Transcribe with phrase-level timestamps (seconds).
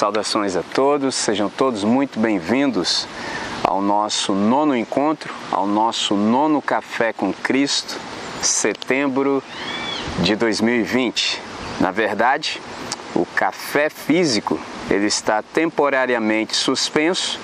[0.00, 3.06] Saudações a todos, sejam todos muito bem-vindos
[3.62, 7.98] ao nosso nono encontro, ao nosso nono Café com Cristo,
[8.40, 9.42] setembro
[10.20, 11.42] de 2020.
[11.78, 12.62] Na verdade,
[13.14, 14.58] o café físico
[14.88, 17.38] ele está temporariamente suspenso,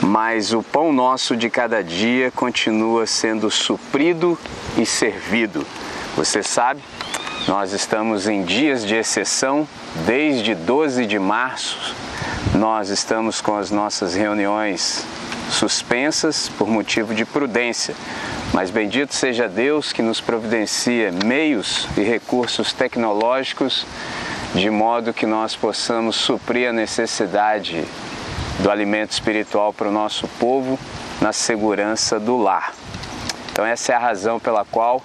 [0.00, 4.38] mas o pão nosso de cada dia continua sendo suprido
[4.78, 5.66] e servido.
[6.16, 6.80] Você sabe,
[7.48, 9.68] nós estamos em dias de exceção
[10.04, 11.94] desde 12 de março.
[12.54, 15.06] Nós estamos com as nossas reuniões
[15.48, 17.94] suspensas por motivo de prudência.
[18.52, 23.86] Mas bendito seja Deus que nos providencia meios e recursos tecnológicos
[24.52, 27.84] de modo que nós possamos suprir a necessidade
[28.58, 30.76] do alimento espiritual para o nosso povo
[31.20, 32.72] na segurança do lar.
[33.56, 35.02] Então, essa é a razão pela qual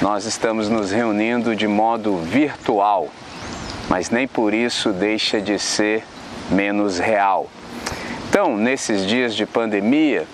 [0.00, 3.08] nós estamos nos reunindo de modo virtual,
[3.88, 6.04] mas nem por isso deixa de ser
[6.48, 7.50] menos real.
[8.28, 10.28] Então, nesses dias de pandemia,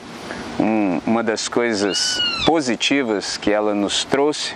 [0.60, 4.54] um, uma das coisas positivas que ela nos trouxe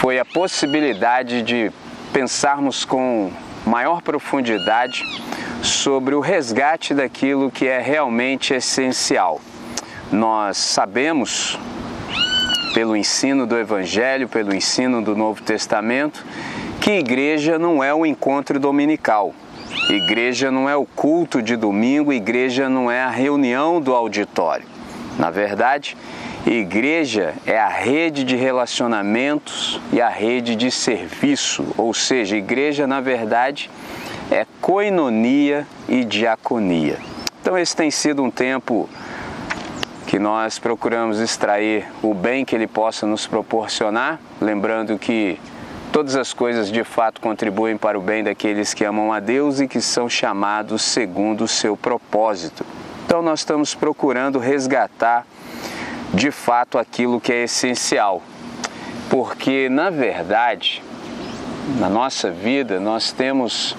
[0.00, 1.70] foi a possibilidade de
[2.10, 3.30] pensarmos com
[3.66, 5.04] maior profundidade
[5.62, 9.42] sobre o resgate daquilo que é realmente essencial.
[10.10, 11.58] Nós sabemos,
[12.72, 16.24] pelo ensino do Evangelho, pelo ensino do Novo Testamento,
[16.80, 19.34] que igreja não é o encontro dominical.
[19.88, 24.66] Igreja não é o culto de domingo, igreja não é a reunião do auditório.
[25.18, 25.96] Na verdade,
[26.46, 33.00] igreja é a rede de relacionamentos e a rede de serviço, ou seja, igreja, na
[33.00, 33.70] verdade,
[34.30, 36.98] é coinonia e diaconia.
[37.40, 38.88] Então, esse tem sido um tempo
[40.10, 45.38] que nós procuramos extrair o bem que ele possa nos proporcionar, lembrando que
[45.92, 49.68] todas as coisas de fato contribuem para o bem daqueles que amam a Deus e
[49.68, 52.66] que são chamados segundo o seu propósito.
[53.06, 55.24] Então, nós estamos procurando resgatar
[56.12, 58.20] de fato aquilo que é essencial,
[59.08, 60.82] porque na verdade,
[61.78, 63.76] na nossa vida, nós temos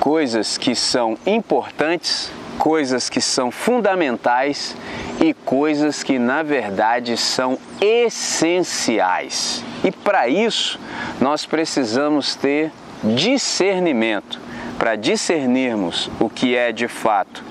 [0.00, 4.76] coisas que são importantes, coisas que são fundamentais
[5.20, 9.64] e coisas que na verdade são essenciais.
[9.82, 10.78] E para isso,
[11.20, 12.72] nós precisamos ter
[13.02, 14.40] discernimento
[14.78, 17.44] para discernirmos o que é de fato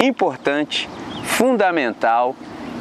[0.00, 0.88] importante,
[1.24, 2.34] fundamental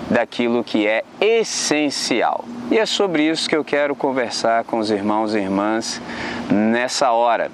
[0.10, 2.46] daquilo que é essencial.
[2.72, 6.02] E é sobre isso que eu quero conversar com os irmãos e irmãs
[6.50, 7.52] nessa hora,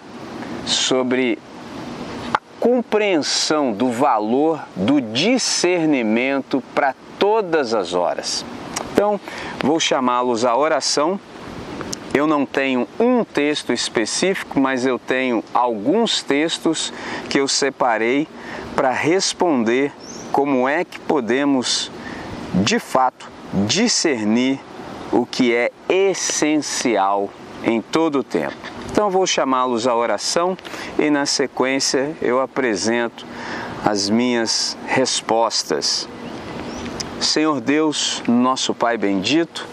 [0.66, 1.38] sobre
[2.66, 8.44] compreensão do valor do discernimento para todas as horas.
[8.92, 9.20] Então,
[9.62, 11.20] vou chamá-los à oração.
[12.12, 16.92] Eu não tenho um texto específico, mas eu tenho alguns textos
[17.30, 18.28] que eu separei
[18.76, 19.94] para responder
[20.32, 21.92] como é que podemos
[22.64, 23.30] de fato,
[23.68, 24.60] discernir
[25.12, 27.30] o que é essencial
[27.64, 28.75] em todo o tempo.
[28.96, 30.58] Então, vou chamá-los à oração
[30.98, 33.26] e, na sequência, eu apresento
[33.84, 36.08] as minhas respostas.
[37.20, 39.68] Senhor Deus, nosso Pai bendito,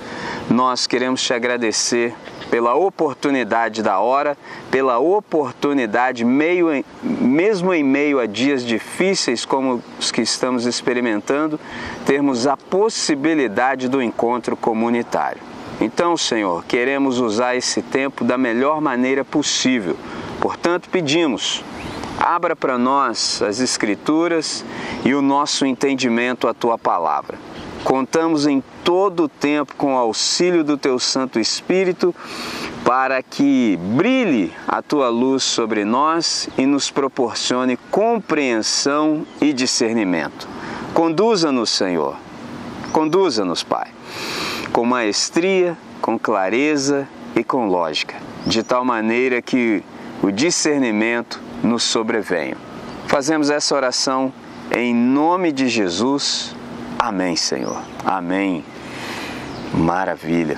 [0.50, 2.12] nós queremos te agradecer
[2.50, 4.36] pela oportunidade da hora,
[4.72, 11.60] pela oportunidade, meio em, mesmo em meio a dias difíceis como os que estamos experimentando,
[12.04, 15.51] termos a possibilidade do encontro comunitário.
[15.82, 19.96] Então, Senhor, queremos usar esse tempo da melhor maneira possível.
[20.40, 21.64] Portanto, pedimos,
[22.20, 24.64] abra para nós as Escrituras
[25.04, 27.36] e o nosso entendimento à tua palavra.
[27.82, 32.14] Contamos em todo o tempo com o auxílio do teu Santo Espírito
[32.84, 40.48] para que brilhe a tua luz sobre nós e nos proporcione compreensão e discernimento.
[40.94, 42.16] Conduza-nos, Senhor.
[42.92, 43.88] Conduza-nos, Pai,
[44.72, 47.06] com maestria, com clareza
[47.36, 48.16] e com lógica,
[48.46, 49.82] de tal maneira que
[50.22, 52.56] o discernimento nos sobrevenha.
[53.06, 54.32] Fazemos essa oração
[54.74, 56.54] em nome de Jesus.
[56.98, 57.82] Amém, Senhor.
[58.04, 58.64] Amém.
[59.74, 60.56] Maravilha.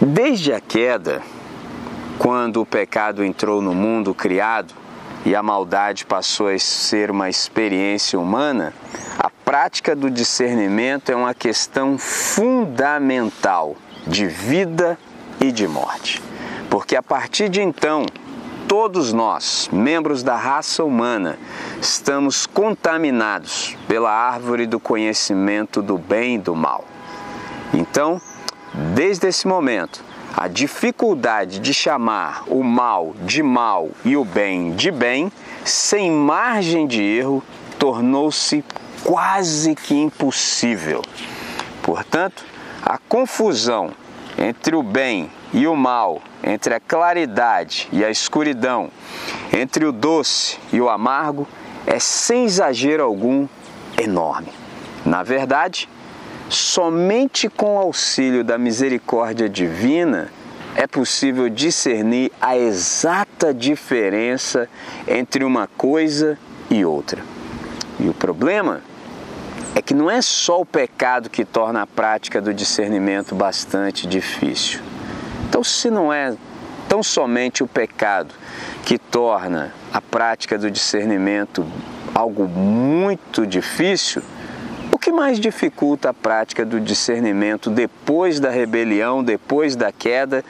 [0.00, 1.22] Desde a queda,
[2.18, 4.79] quando o pecado entrou no mundo criado
[5.24, 8.72] e a maldade passou a ser uma experiência humana,
[9.18, 13.76] a prática do discernimento é uma questão fundamental
[14.06, 14.98] de vida
[15.40, 16.22] e de morte.
[16.70, 18.06] Porque a partir de então,
[18.66, 21.38] todos nós, membros da raça humana,
[21.80, 26.84] estamos contaminados pela árvore do conhecimento do bem e do mal.
[27.74, 28.20] Então,
[28.94, 30.04] desde esse momento,
[30.36, 35.30] a dificuldade de chamar o mal de mal e o bem de bem,
[35.64, 37.42] sem margem de erro,
[37.78, 38.64] tornou-se
[39.04, 41.02] quase que impossível.
[41.82, 42.44] Portanto,
[42.82, 43.90] a confusão
[44.38, 48.90] entre o bem e o mal, entre a claridade e a escuridão,
[49.52, 51.46] entre o doce e o amargo,
[51.86, 53.48] é sem exagero algum
[53.98, 54.48] enorme.
[55.04, 55.88] Na verdade,
[56.50, 60.28] somente com o auxílio da misericórdia divina
[60.74, 64.68] é possível discernir a exata diferença
[65.06, 66.38] entre uma coisa
[66.68, 67.22] e outra.
[67.98, 68.80] E o problema
[69.74, 74.80] é que não é só o pecado que torna a prática do discernimento bastante difícil.
[75.48, 76.34] Então, se não é
[76.88, 78.34] tão somente o pecado
[78.84, 81.64] que torna a prática do discernimento
[82.14, 84.22] algo muito difícil,
[85.10, 90.44] que mais dificulta a prática do discernimento depois da rebelião, depois da queda,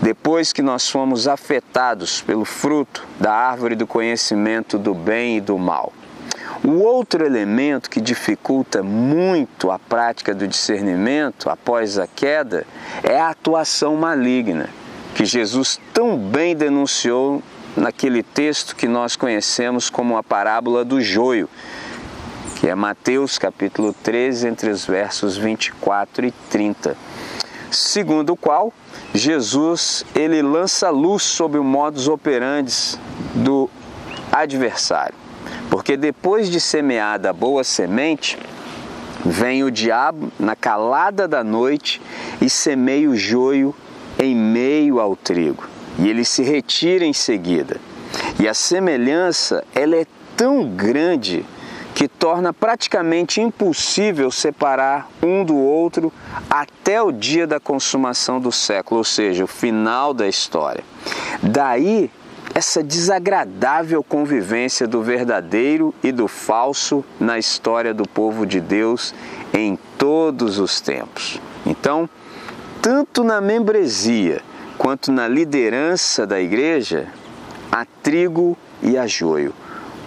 [0.00, 5.58] depois que nós fomos afetados pelo fruto da árvore do conhecimento do bem e do
[5.58, 5.92] mal?
[6.64, 12.66] O outro elemento que dificulta muito a prática do discernimento após a queda
[13.02, 14.70] é a atuação maligna,
[15.14, 17.42] que Jesus tão bem denunciou
[17.76, 21.46] naquele texto que nós conhecemos como a parábola do joio,
[22.58, 26.96] que é Mateus capítulo 13, entre os versos 24 e 30.
[27.70, 28.72] Segundo o qual,
[29.14, 32.98] Jesus ele lança luz sobre o modus operandi
[33.32, 33.70] do
[34.32, 35.14] adversário.
[35.70, 38.36] Porque depois de semeada a boa semente,
[39.24, 42.02] vem o diabo na calada da noite
[42.40, 43.72] e semeia o joio
[44.18, 45.64] em meio ao trigo.
[45.96, 47.80] E ele se retira em seguida.
[48.40, 50.06] E a semelhança, ela é
[50.36, 51.46] tão grande
[51.98, 56.12] que torna praticamente impossível separar um do outro
[56.48, 60.84] até o dia da consumação do século, ou seja, o final da história.
[61.42, 62.08] Daí
[62.54, 69.12] essa desagradável convivência do verdadeiro e do falso na história do povo de Deus
[69.52, 71.40] em todos os tempos.
[71.66, 72.08] Então,
[72.80, 74.40] tanto na membresia
[74.78, 77.08] quanto na liderança da igreja,
[77.72, 79.52] há trigo e há joio,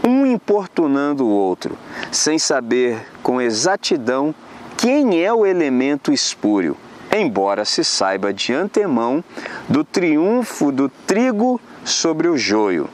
[0.03, 1.77] um importunando o outro,
[2.12, 4.33] sem saber com exatidão
[4.77, 6.75] quem é o elemento espúrio,
[7.15, 9.24] embora se saiba de antemão
[9.69, 12.89] do triunfo do trigo sobre o joio.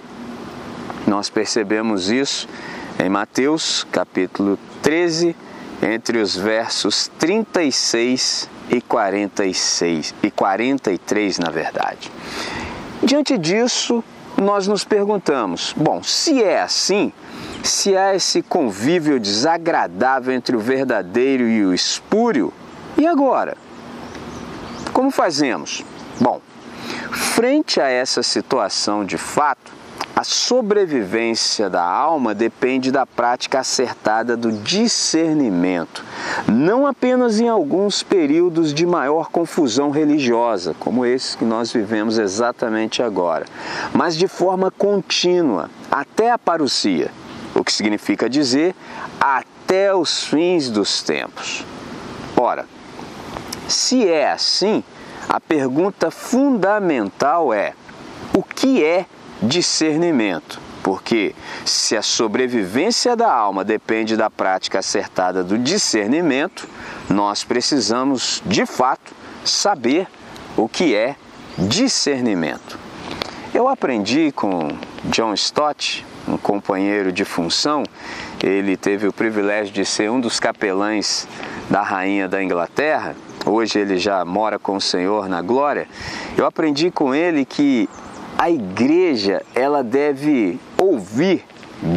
[1.06, 2.48] Nós percebemos isso
[3.00, 5.36] em Mateus capítulo 13,
[5.82, 12.12] entre os versos 36 e 46 e 43, na verdade.
[13.02, 14.04] Diante disso,
[14.42, 17.12] nós nos perguntamos: bom, se é assim,
[17.64, 22.54] se há esse convívio desagradável entre o verdadeiro e o espúrio,
[22.98, 23.58] e agora?
[24.94, 25.84] Como fazemos?
[26.20, 26.42] Bom,
[27.12, 29.72] Frente a essa situação de fato,
[30.18, 36.04] a sobrevivência da alma depende da prática acertada do discernimento,
[36.48, 43.04] não apenas em alguns períodos de maior confusão religiosa, como esse que nós vivemos exatamente
[43.04, 43.46] agora,
[43.94, 47.12] mas de forma contínua, até a parousia,
[47.54, 48.74] o que significa dizer
[49.22, 51.64] até os fins dos tempos.
[52.36, 52.66] Ora,
[53.68, 54.84] se é assim,
[55.30, 57.74] a pergunta fundamental é:
[58.34, 59.06] o que é
[59.42, 60.60] discernimento?
[60.84, 61.36] Porque
[61.66, 66.68] se a sobrevivência da alma depende da prática acertada do discernimento,
[67.10, 70.08] nós precisamos, de fato, saber
[70.56, 71.16] o que é
[71.58, 72.80] discernimento.
[73.54, 74.70] Eu aprendi com
[75.06, 77.84] John Stott, um companheiro de função,
[78.44, 81.28] ele teve o privilégio de ser um dos capelães
[81.70, 83.16] da rainha da Inglaterra
[83.50, 85.88] hoje ele já mora com o Senhor na glória,
[86.38, 87.90] eu aprendi com ele que
[88.38, 91.44] a igreja ela deve ouvir,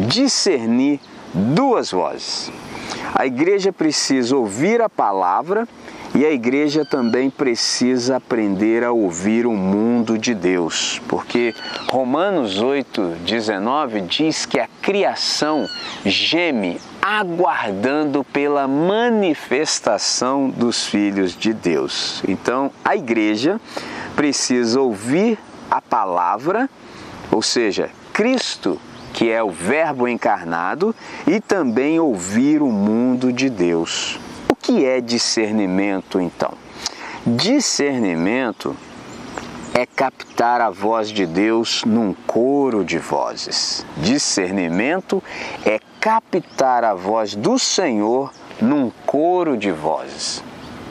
[0.07, 0.99] discernir
[1.33, 2.51] duas vozes.
[3.13, 5.67] A igreja precisa ouvir a palavra
[6.13, 11.53] e a igreja também precisa aprender a ouvir o mundo de Deus, porque
[11.89, 15.69] Romanos 8:19 diz que a criação
[16.03, 22.21] geme aguardando pela manifestação dos filhos de Deus.
[22.27, 23.59] Então, a igreja
[24.15, 25.37] precisa ouvir
[25.71, 26.69] a palavra,
[27.31, 28.77] ou seja, Cristo,
[29.13, 30.93] que é o Verbo encarnado,
[31.25, 34.19] e também ouvir o mundo de Deus.
[34.49, 36.53] O que é discernimento então?
[37.25, 38.75] Discernimento
[39.73, 43.85] é captar a voz de Deus num coro de vozes.
[43.97, 45.23] Discernimento
[45.65, 50.43] é captar a voz do Senhor num coro de vozes.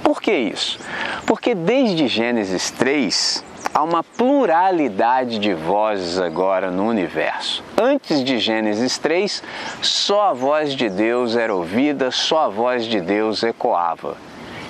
[0.02, 0.78] Por que isso?
[1.26, 7.62] Porque desde Gênesis 3 há uma pluralidade de vozes agora no universo.
[7.76, 9.42] Antes de Gênesis 3,
[9.80, 14.16] só a voz de Deus era ouvida, só a voz de Deus ecoava.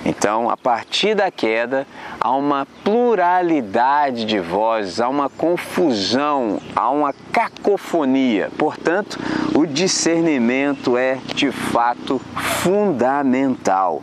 [0.04, 1.86] Então, a partir da queda,
[2.18, 8.50] há uma pluralidade de vozes, há uma confusão, há uma cacofonia.
[8.56, 9.18] Portanto,
[9.54, 12.18] o discernimento é de fato
[12.62, 14.02] fundamental.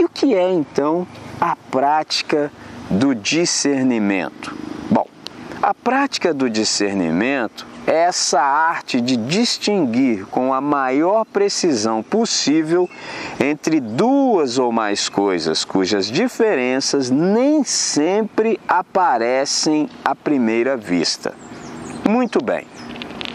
[0.00, 1.06] E o que é então
[1.38, 2.50] a prática
[2.88, 4.56] do discernimento?
[4.90, 5.06] Bom,
[5.60, 12.88] a prática do discernimento é essa arte de distinguir com a maior precisão possível
[13.38, 21.34] entre duas ou mais coisas cujas diferenças nem sempre aparecem à primeira vista.
[22.08, 22.66] Muito bem,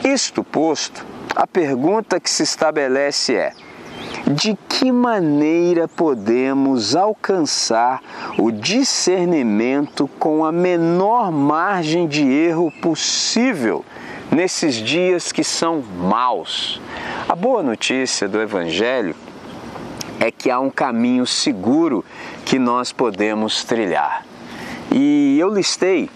[0.03, 1.05] isto posto,
[1.36, 3.53] a pergunta que se estabelece é:
[4.27, 8.01] de que maneira podemos alcançar
[8.39, 13.86] o discernimento com a menor margem de erro possível
[14.32, 16.82] nesses dias que são maus.
[17.29, 19.15] A boa notícia do Evangelho
[20.20, 22.03] é que há um caminho seguro
[22.46, 24.25] que nós podemos trilhar.
[24.91, 26.10] E eu listei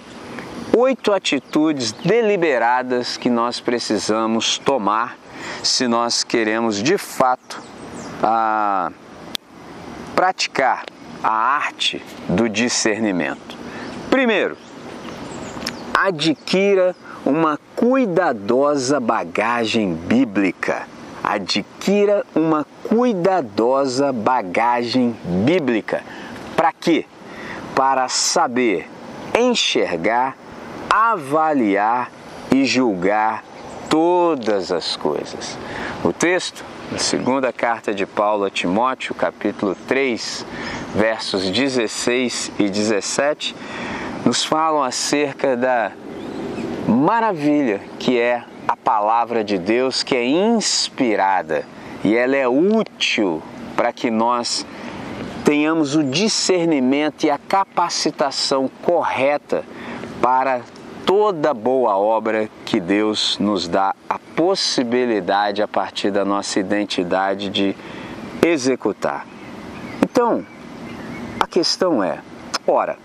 [0.75, 5.18] oito atitudes deliberadas que nós precisamos tomar
[5.62, 7.68] se nós queremos de fato
[8.21, 8.91] a
[10.15, 10.85] praticar
[11.23, 13.57] a arte do discernimento.
[14.09, 14.57] Primeiro,
[15.93, 16.95] adquira
[17.25, 20.88] uma cuidadosa bagagem bíblica.
[21.23, 26.03] Adquira uma cuidadosa bagagem bíblica.
[26.55, 27.05] Para quê?
[27.75, 28.89] Para saber
[29.38, 30.35] enxergar,
[30.89, 32.11] avaliar
[32.51, 33.43] e julgar
[33.89, 35.57] todas as coisas.
[36.03, 40.46] O texto, na segunda carta de Paulo a Timóteo, capítulo 3,
[40.96, 43.55] versos 16 e 17,
[44.25, 45.91] nos falam acerca da
[46.88, 51.63] maravilha que é a palavra de Deus, que é inspirada
[52.03, 53.41] e ela é útil
[53.75, 54.65] para que nós
[55.46, 59.63] tenhamos o discernimento e a capacitação correta
[60.19, 60.62] para
[61.10, 67.75] toda boa obra que Deus nos dá a possibilidade a partir da nossa identidade de
[68.46, 69.25] executar.
[70.04, 70.46] Então,
[71.39, 72.20] a questão é,
[72.68, 72.96] ora,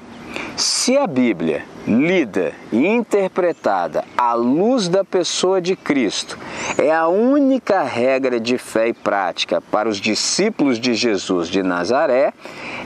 [0.55, 6.39] se a Bíblia, lida e interpretada à luz da pessoa de Cristo,
[6.77, 12.35] é a única regra de fé e prática para os discípulos de Jesus de Nazaré,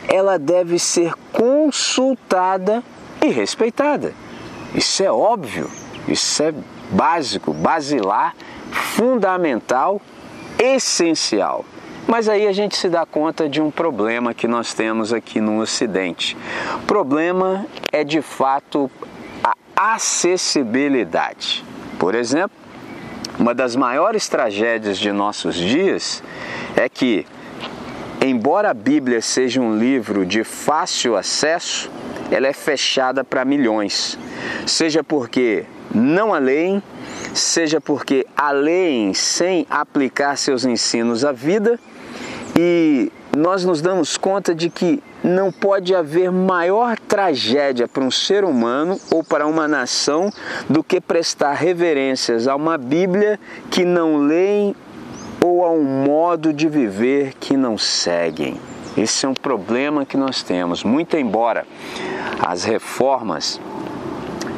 [0.07, 2.85] ela deve ser consultada
[3.21, 4.15] e respeitada.
[4.75, 5.71] Isso é óbvio,
[6.07, 6.55] isso é
[6.91, 8.35] básico, basilar,
[8.71, 10.01] fundamental,
[10.59, 11.65] essencial.
[12.07, 15.61] Mas aí a gente se dá conta de um problema que nós temos aqui no
[15.61, 16.37] Ocidente.
[16.77, 18.91] O problema é de fato
[19.45, 21.65] a acessibilidade.
[21.99, 22.57] Por exemplo,
[23.39, 26.23] uma das maiores tragédias de nossos dias
[26.75, 27.27] é que,
[28.21, 31.91] embora a Bíblia seja um livro de fácil acesso,
[32.31, 34.19] ela é fechada para milhões.
[34.67, 36.83] Seja porque não a leem,
[37.35, 41.79] seja porque a leem sem aplicar seus ensinos à vida
[42.59, 48.45] e nós nos damos conta de que não pode haver maior tragédia para um ser
[48.45, 50.31] humano ou para uma nação
[50.69, 53.39] do que prestar reverências a uma Bíblia
[53.71, 54.75] que não leem
[55.41, 58.57] ou a um modo de viver que não seguem.
[58.97, 60.83] Esse é um problema que nós temos.
[60.83, 61.65] Muito embora
[62.41, 63.61] as reformas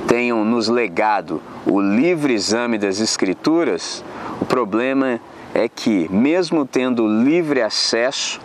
[0.06, 4.04] tenham nos legado o livre exame das Escrituras,
[4.40, 5.20] o problema
[5.54, 8.40] é que, mesmo tendo livre acesso,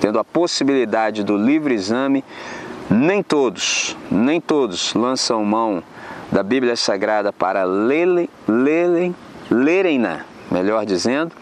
[0.00, 2.24] tendo a possibilidade do livre exame,
[2.88, 5.82] nem todos, nem todos lançam mão
[6.30, 9.14] da Bíblia Sagrada para lerem, lerem,
[9.50, 11.34] lerem-na, melhor dizendo,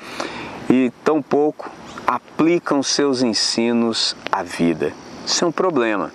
[0.69, 1.71] e tampouco
[2.07, 4.93] aplicam seus ensinos à vida.
[5.25, 6.13] Isso é um problema.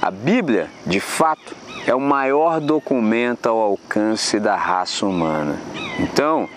[0.00, 5.58] A Bíblia, de fato, é o maior documento ao alcance da raça humana.
[5.98, 6.48] Então,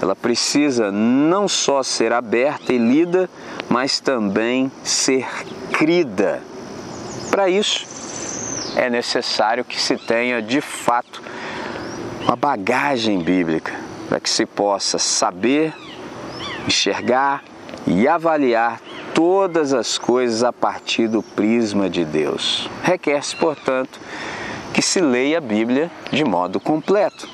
[0.00, 3.30] ela precisa não só ser aberta e lida,
[3.68, 5.26] mas também ser
[5.72, 6.42] crida.
[7.30, 7.86] Para isso,
[8.76, 11.22] é necessário que se tenha de fato
[12.24, 13.72] uma bagagem bíblica
[14.08, 15.72] para que se possa saber,
[16.66, 17.42] enxergar
[17.86, 18.80] e avaliar
[19.14, 22.68] todas as coisas a partir do prisma de Deus.
[22.82, 24.00] Requer-se, portanto,
[24.72, 27.28] que se leia a Bíblia de modo completo.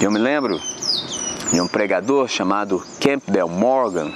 [0.00, 0.60] Eu me lembro
[1.52, 4.12] de um pregador chamado Campbell Morgan,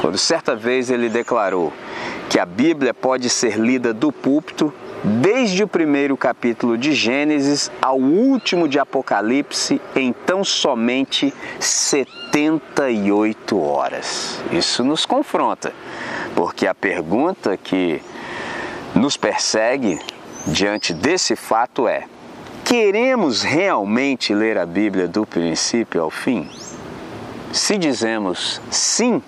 [0.00, 1.72] quando certa vez ele declarou
[2.28, 4.72] que a Bíblia pode ser lida do púlpito
[5.04, 14.40] desde o primeiro capítulo de Gênesis ao último de Apocalipse em tão somente 78 horas.
[14.52, 15.72] Isso nos confronta,
[16.36, 18.00] porque a pergunta que
[18.94, 19.98] nos persegue
[20.46, 22.04] diante desse fato é:
[22.64, 26.48] queremos realmente ler a Bíblia do princípio ao fim?
[27.52, 29.20] Se dizemos sim,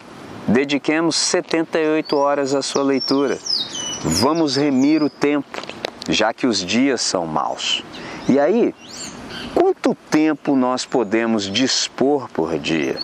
[0.46, 3.36] dediquemos 78 horas à sua leitura.
[4.06, 5.62] Vamos remir o tempo,
[6.10, 7.82] já que os dias são maus.
[8.28, 8.74] E aí,
[9.54, 12.98] quanto tempo nós podemos dispor por dia?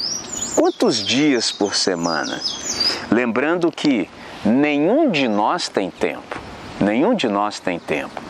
[0.55, 2.39] Quantos dias por semana?
[3.11, 4.11] Lembrando que
[4.45, 6.39] nenhum de nós tem tempo.
[6.81, 8.23] Nenhum de nós tem tempo.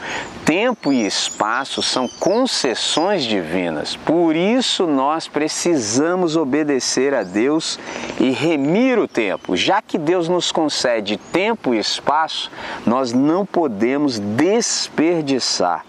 [0.44, 7.78] Tempo e espaço são concessões divinas, por isso nós precisamos obedecer a Deus
[8.18, 9.56] e remir o tempo.
[9.56, 12.50] Já que Deus nos concede tempo e espaço,
[12.84, 15.86] nós não podemos desperdiçar.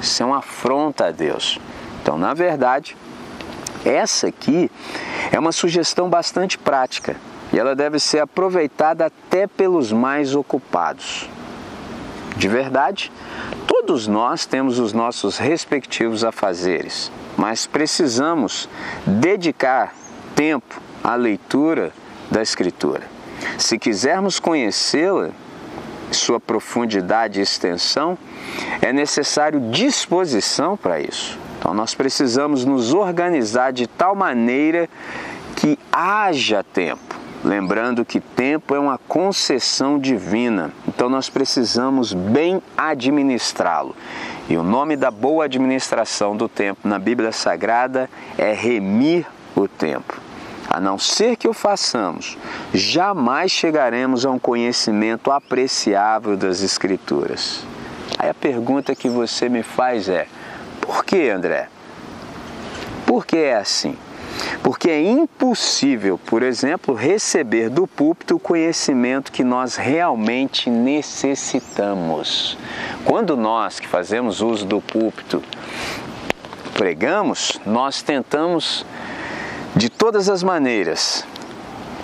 [0.00, 1.58] Isso é uma afronta a Deus.
[2.00, 2.96] Então, na verdade,
[3.84, 4.70] essa aqui
[5.32, 7.16] é uma sugestão bastante prática
[7.52, 11.28] e ela deve ser aproveitada até pelos mais ocupados.
[12.36, 13.12] De verdade,
[13.66, 18.68] todos nós temos os nossos respectivos afazeres, mas precisamos
[19.06, 19.94] dedicar
[20.34, 21.92] tempo à leitura
[22.30, 23.02] da Escritura.
[23.58, 25.30] Se quisermos conhecê-la,
[26.10, 28.16] sua profundidade e extensão,
[28.80, 31.38] é necessário disposição para isso.
[31.58, 34.88] Então, nós precisamos nos organizar de tal maneira
[35.56, 43.94] que haja tempo Lembrando que tempo é uma concessão divina, então nós precisamos bem administrá-lo.
[44.48, 48.08] E o nome da boa administração do tempo na Bíblia Sagrada
[48.38, 50.18] é remir o tempo.
[50.70, 52.38] A não ser que o façamos,
[52.72, 57.62] jamais chegaremos a um conhecimento apreciável das Escrituras.
[58.18, 60.26] Aí a pergunta que você me faz é:
[60.80, 61.68] por que, André?
[63.06, 63.98] Por que é assim?
[64.62, 72.56] Porque é impossível, por exemplo, receber do púlpito o conhecimento que nós realmente necessitamos.
[73.04, 75.42] Quando nós que fazemos uso do púlpito
[76.74, 78.84] pregamos, nós tentamos
[79.76, 81.26] de todas as maneiras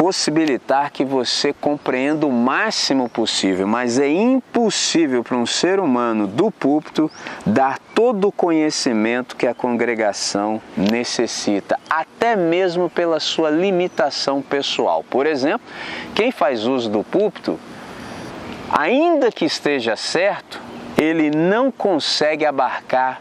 [0.00, 6.50] possibilitar que você compreenda o máximo possível, mas é impossível para um ser humano do
[6.50, 7.10] púlpito
[7.44, 15.04] dar todo o conhecimento que a congregação necessita, até mesmo pela sua limitação pessoal.
[15.04, 15.66] Por exemplo,
[16.14, 17.60] quem faz uso do púlpito,
[18.72, 20.62] ainda que esteja certo,
[20.96, 23.20] ele não consegue abarcar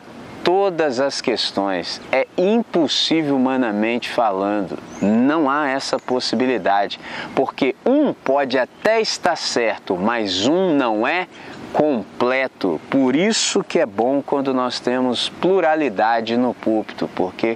[0.50, 2.02] todas as questões.
[2.12, 4.80] É impossível humanamente falando.
[5.00, 7.00] Não há essa possibilidade,
[7.36, 11.28] porque um pode até estar certo, mas um não é
[11.72, 12.82] completo.
[12.90, 17.56] Por isso que é bom quando nós temos pluralidade no púlpito, porque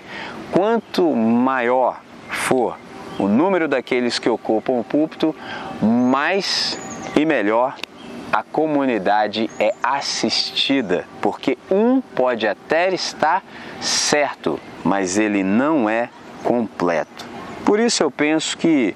[0.51, 2.77] quanto maior for
[3.17, 5.35] o número daqueles que ocupam o púlpito,
[5.81, 6.77] mais
[7.15, 7.75] e melhor
[8.33, 13.43] a comunidade é assistida, porque um pode até estar
[13.79, 16.09] certo, mas ele não é
[16.43, 17.27] completo.
[17.63, 18.95] Por isso eu penso que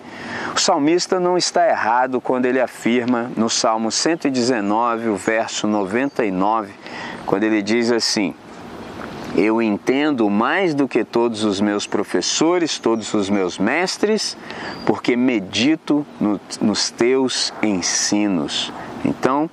[0.55, 6.73] o salmista não está errado quando ele afirma no Salmo 119, o verso 99,
[7.23, 8.33] quando ele diz assim:
[9.35, 14.35] Eu entendo mais do que todos os meus professores, todos os meus mestres,
[14.83, 18.73] porque medito no, nos teus ensinos.
[19.05, 19.49] Então,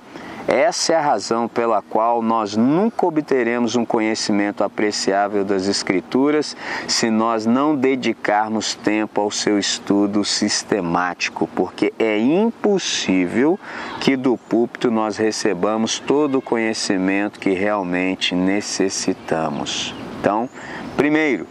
[0.47, 6.55] essa é a razão pela qual nós nunca obteremos um conhecimento apreciável das Escrituras
[6.87, 13.59] se nós não dedicarmos tempo ao seu estudo sistemático, porque é impossível
[13.99, 19.95] que do púlpito nós recebamos todo o conhecimento que realmente necessitamos.
[20.19, 20.47] Então,
[20.95, 21.47] primeiro,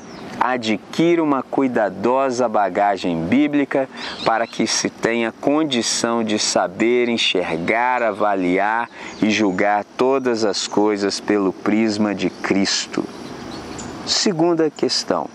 [0.53, 3.89] adquira uma cuidadosa bagagem bíblica
[4.27, 8.91] para que se tenha condição de saber enxergar, avaliar
[9.23, 13.03] e julgar todas as coisas pelo prisma de Cristo.
[14.05, 15.31] Segunda questão: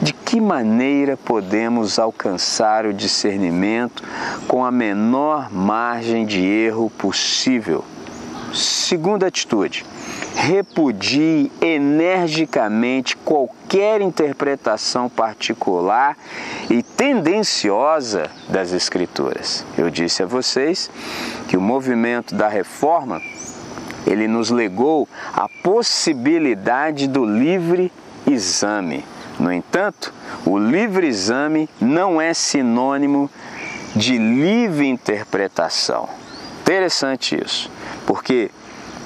[0.00, 4.02] de que maneira podemos alcançar o discernimento
[4.48, 7.84] com a menor margem de erro possível?
[8.52, 9.84] Segunda atitude:
[10.34, 16.16] repudie energicamente qualquer interpretação particular
[16.68, 19.64] e tendenciosa das Escrituras.
[19.78, 20.90] Eu disse a vocês
[21.48, 23.20] que o movimento da reforma
[24.06, 27.92] ele nos legou a possibilidade do livre
[28.26, 29.04] exame.
[29.38, 30.12] No entanto,
[30.44, 33.30] o livre exame não é sinônimo
[33.94, 36.19] de livre interpretação.
[36.70, 37.68] Interessante isso,
[38.06, 38.48] porque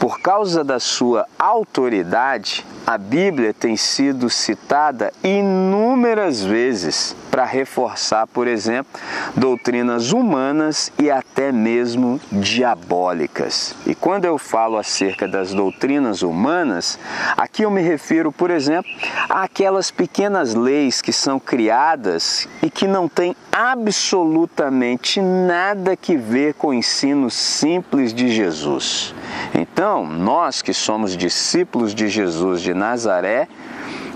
[0.05, 8.47] por causa da sua autoridade, a Bíblia tem sido citada inúmeras vezes para reforçar, por
[8.47, 9.01] exemplo,
[9.35, 13.75] doutrinas humanas e até mesmo diabólicas.
[13.87, 16.99] E quando eu falo acerca das doutrinas humanas,
[17.35, 18.91] aqui eu me refiro, por exemplo,
[19.31, 26.69] àquelas pequenas leis que são criadas e que não têm absolutamente nada que ver com
[26.69, 29.15] o ensino simples de Jesus.
[29.55, 33.47] Então, nós que somos discípulos de Jesus de Nazaré,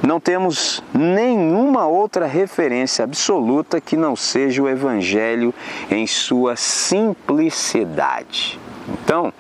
[0.02, 5.52] não temos nenhuma outra referência absoluta que não seja o Evangelho
[5.90, 8.58] em sua simplicidade.
[8.88, 9.32] Então,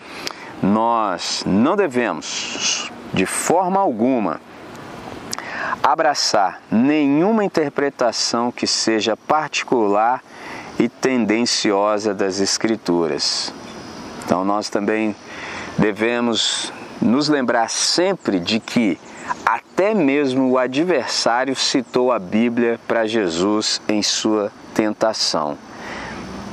[0.62, 4.40] nós não devemos, de forma alguma,
[5.82, 10.22] abraçar nenhuma interpretação que seja particular
[10.78, 13.54] e tendenciosa das Escrituras.
[14.24, 15.16] Então, nós também
[15.78, 18.98] devemos nos lembrar sempre de que
[19.46, 25.56] até mesmo o adversário citou a Bíblia para Jesus em sua tentação.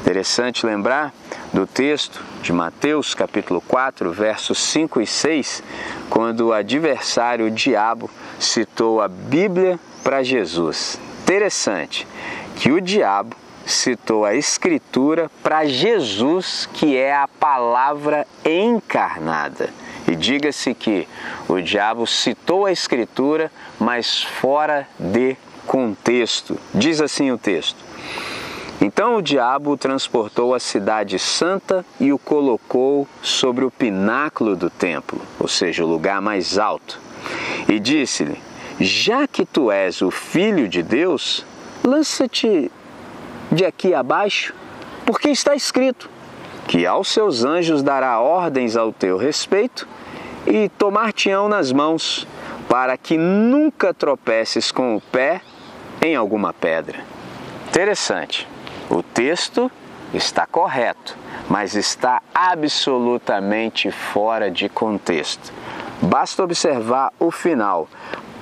[0.01, 1.11] Interessante lembrar
[1.51, 5.63] do texto de Mateus, capítulo 4, versos 5 e 6,
[6.09, 8.09] quando o adversário, o diabo,
[8.39, 10.99] citou a Bíblia para Jesus.
[11.23, 12.07] Interessante
[12.55, 13.35] que o diabo
[13.65, 19.69] citou a Escritura para Jesus, que é a palavra encarnada.
[20.08, 21.08] E diga-se que
[21.47, 26.58] o diabo citou a Escritura, mas fora de contexto.
[26.73, 27.84] Diz assim o texto.
[28.80, 34.69] Então o diabo o transportou à cidade santa e o colocou sobre o pináculo do
[34.69, 36.99] templo, ou seja, o lugar mais alto.
[37.67, 38.38] E disse-lhe:
[38.80, 41.45] Já que tu és o filho de Deus,
[41.84, 42.71] lança-te
[43.51, 44.53] de aqui abaixo,
[45.05, 46.10] porque está escrito
[46.67, 49.88] que aos seus anjos dará ordens ao teu respeito
[50.47, 52.27] e tomar-te-ão nas mãos,
[52.67, 55.41] para que nunca tropeces com o pé
[56.01, 56.99] em alguma pedra.
[57.67, 58.47] Interessante.
[58.89, 59.71] O texto
[60.13, 61.17] está correto,
[61.49, 65.51] mas está absolutamente fora de contexto.
[66.01, 67.88] Basta observar o final,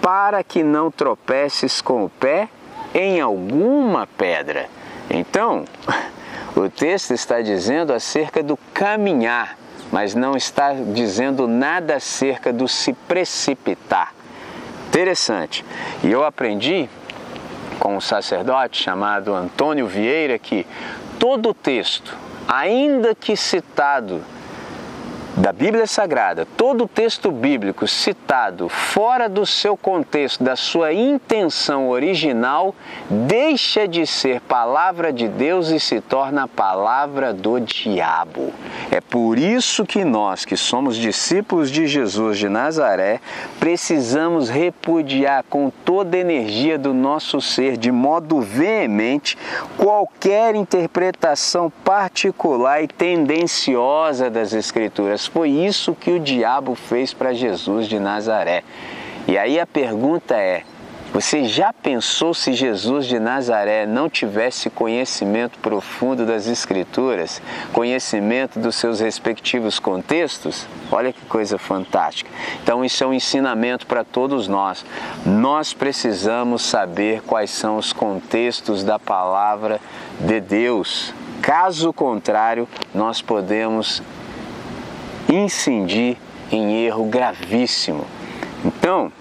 [0.02, 2.50] para que não tropeces com o pé
[2.94, 4.70] em alguma pedra.
[5.14, 5.64] Então,
[6.58, 9.58] o texto está dizendo acerca do caminhar,
[9.92, 14.14] mas não está dizendo nada acerca do se precipitar.
[14.88, 15.64] Interessante.
[16.04, 16.90] E eu aprendi
[17.80, 20.66] com um sacerdote chamado Antônio Vieira que
[21.20, 24.22] todo o texto, ainda que citado
[25.36, 32.76] da Bíblia Sagrada, todo texto bíblico citado fora do seu contexto, da sua intenção original,
[33.10, 38.54] deixa de ser palavra de Deus e se torna palavra do diabo.
[38.92, 43.20] É por isso que nós, que somos discípulos de Jesus de Nazaré,
[43.60, 49.36] precisamos repudiar com toda a energia do nosso ser, de modo veemente,
[49.78, 57.88] qualquer interpretação particular e tendenciosa das Escrituras foi isso que o diabo fez para Jesus
[57.88, 58.64] de Nazaré.
[59.28, 60.64] E aí a pergunta é:
[61.14, 67.40] você já pensou se Jesus de Nazaré não tivesse conhecimento profundo das Escrituras,
[67.72, 70.66] conhecimento dos seus respectivos contextos?
[70.92, 72.32] Olha que coisa fantástica.
[72.64, 74.84] Então, isso é um ensinamento para todos nós.
[75.24, 79.80] Nós precisamos saber quais são os contextos da palavra
[80.20, 81.14] de Deus.
[81.44, 84.02] Caso contrário, nós podemos
[85.34, 86.18] incidir
[86.52, 88.06] em erro gravíssimo.
[88.64, 89.12] Então,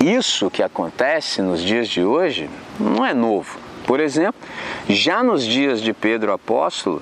[0.00, 3.58] isso que acontece nos dias de hoje não é novo.
[3.86, 4.40] Por exemplo,
[4.88, 7.00] já nos dias de Pedro Apóstolo,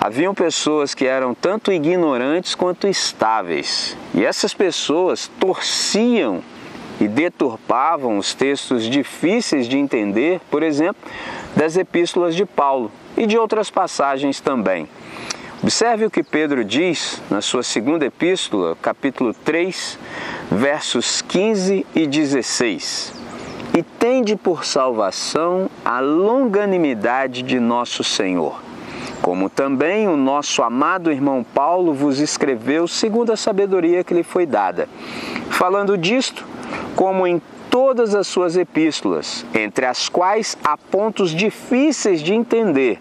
[0.00, 3.96] haviam pessoas que eram tanto ignorantes quanto estáveis.
[4.14, 6.42] E essas pessoas torciam
[7.00, 11.02] e deturpavam os textos difíceis de entender, por exemplo,
[11.54, 14.88] das epístolas de Paulo e de outras passagens também.
[15.62, 19.98] Observe o que Pedro diz na sua segunda epístola, capítulo 3,
[20.50, 23.14] versos 15 e 16.
[23.74, 28.60] E tende por salvação a longanimidade de nosso Senhor,
[29.22, 34.44] como também o nosso amado irmão Paulo vos escreveu segundo a sabedoria que lhe foi
[34.44, 34.86] dada.
[35.48, 36.44] Falando disto,
[36.94, 42.98] como em todas as suas epístolas, entre as quais há pontos difíceis de entender,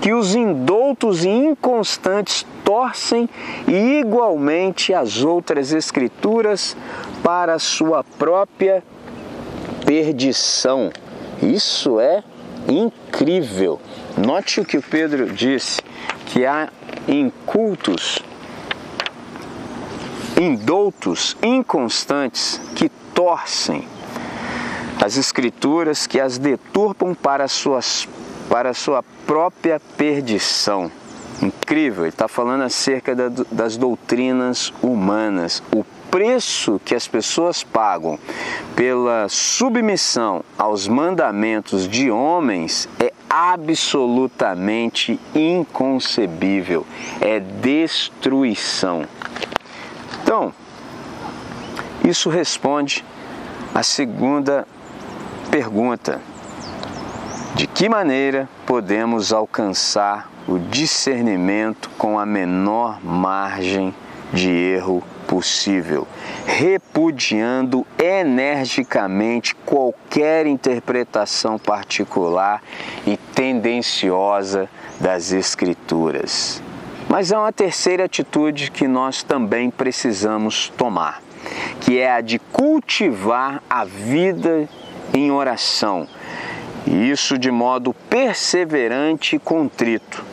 [0.00, 3.28] que os indoutos e inconstantes torcem
[3.66, 6.76] igualmente as outras escrituras
[7.22, 8.82] para sua própria
[9.86, 10.90] perdição.
[11.42, 12.22] Isso é
[12.68, 13.80] incrível.
[14.16, 15.80] Note o que o Pedro disse,
[16.26, 16.68] que há
[17.06, 18.18] incultos,
[20.38, 23.86] indoutos, inconstantes, que torcem
[25.00, 28.08] as escrituras, que as deturpam para, suas,
[28.48, 30.90] para sua própria perdição.
[31.40, 38.18] Incrível, ele está falando acerca da, das doutrinas humanas, o preço que as pessoas pagam
[38.74, 46.86] pela submissão aos mandamentos de homens é absolutamente inconcebível,
[47.20, 49.04] é destruição.
[50.22, 50.52] Então,
[52.04, 53.04] isso responde
[53.74, 54.66] à segunda
[55.48, 56.20] pergunta:
[57.54, 63.94] de que maneira podemos alcançar o discernimento com a menor margem
[64.32, 66.06] de erro possível,
[66.46, 72.62] repudiando energicamente qualquer interpretação particular
[73.06, 76.62] e tendenciosa das Escrituras.
[77.08, 81.22] Mas há uma terceira atitude que nós também precisamos tomar,
[81.80, 84.68] que é a de cultivar a vida
[85.14, 86.06] em oração,
[86.86, 90.24] e isso de modo perseverante e contrito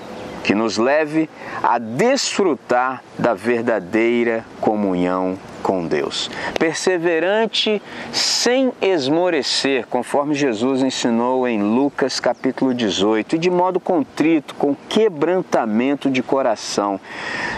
[0.44, 1.30] que nos leve
[1.64, 6.30] a desfrutar da verdadeira comunhão com Deus.
[6.60, 14.76] Perseverante sem esmorecer, conforme Jesus ensinou em Lucas capítulo 18, e de modo contrito, com
[14.88, 17.00] quebrantamento de coração,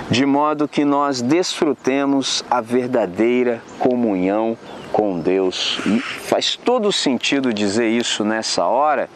[0.09, 4.57] de modo que nós desfrutemos a verdadeira comunhão
[4.93, 5.81] com Deus.
[5.85, 9.09] E faz todo sentido dizer isso nessa hora,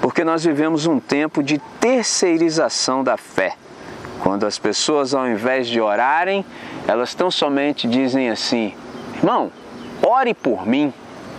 [0.00, 3.54] porque nós vivemos um tempo de terceirização da fé.
[4.22, 6.44] Quando as pessoas, ao invés de orarem,
[6.86, 8.72] elas tão somente dizem assim:
[9.16, 9.50] irmão,
[10.00, 10.94] ore por mim,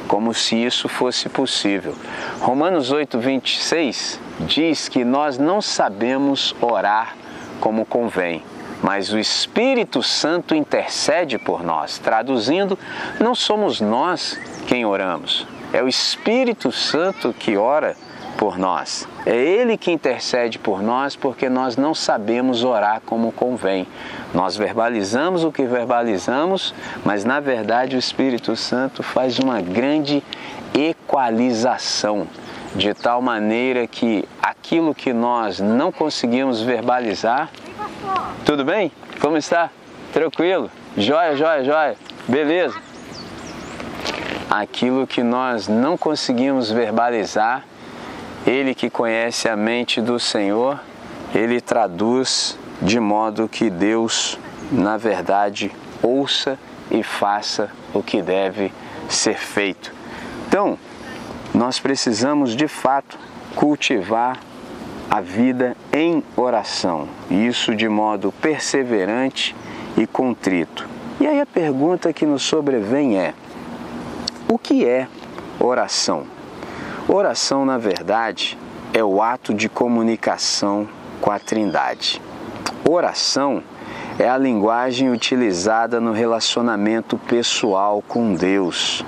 [0.06, 1.96] como se isso fosse possível.
[2.42, 7.16] Romanos 8, 26 diz que nós não sabemos orar
[7.62, 8.44] como convém
[8.84, 11.98] mas o Espírito Santo intercede por nós.
[11.98, 12.78] Traduzindo,
[13.18, 17.96] não somos nós quem oramos, é o Espírito Santo que ora
[18.38, 19.08] por nós.
[19.26, 23.88] É Ele que intercede por nós porque nós não sabemos orar como convém.
[24.34, 26.74] Nós verbalizamos o que verbalizamos,
[27.06, 30.24] mas na verdade o Espírito Santo faz uma grande
[30.74, 32.28] equalização,
[32.76, 37.50] de tal maneira que aquilo que nós não conseguimos verbalizar,
[38.46, 38.92] tudo bem?
[39.22, 39.70] Como está?
[40.12, 40.70] Tranquilo?
[40.98, 41.96] Joia, joia, joia.
[42.28, 42.78] Beleza?
[44.50, 47.64] Aquilo que nós não conseguimos verbalizar,
[48.46, 50.80] ele que conhece a mente do Senhor,
[51.34, 54.38] ele traduz de modo que Deus,
[54.72, 56.60] na verdade, ouça
[56.92, 58.72] e faça o que deve
[59.10, 59.94] ser feito.
[60.48, 60.78] Então,
[61.54, 63.18] nós precisamos de fato
[63.56, 64.40] cultivar
[65.10, 69.56] a vida em oração, isso de modo perseverante
[69.96, 70.88] e contrito.
[71.20, 73.34] E aí a pergunta que nos sobrevém é:
[74.50, 75.08] o que é
[75.60, 76.26] oração?
[77.08, 78.58] Oração, na verdade,
[78.94, 80.88] é o ato de comunicação
[81.20, 82.22] com a Trindade.
[82.90, 83.62] Oração
[84.18, 89.04] é a linguagem utilizada no relacionamento pessoal com Deus.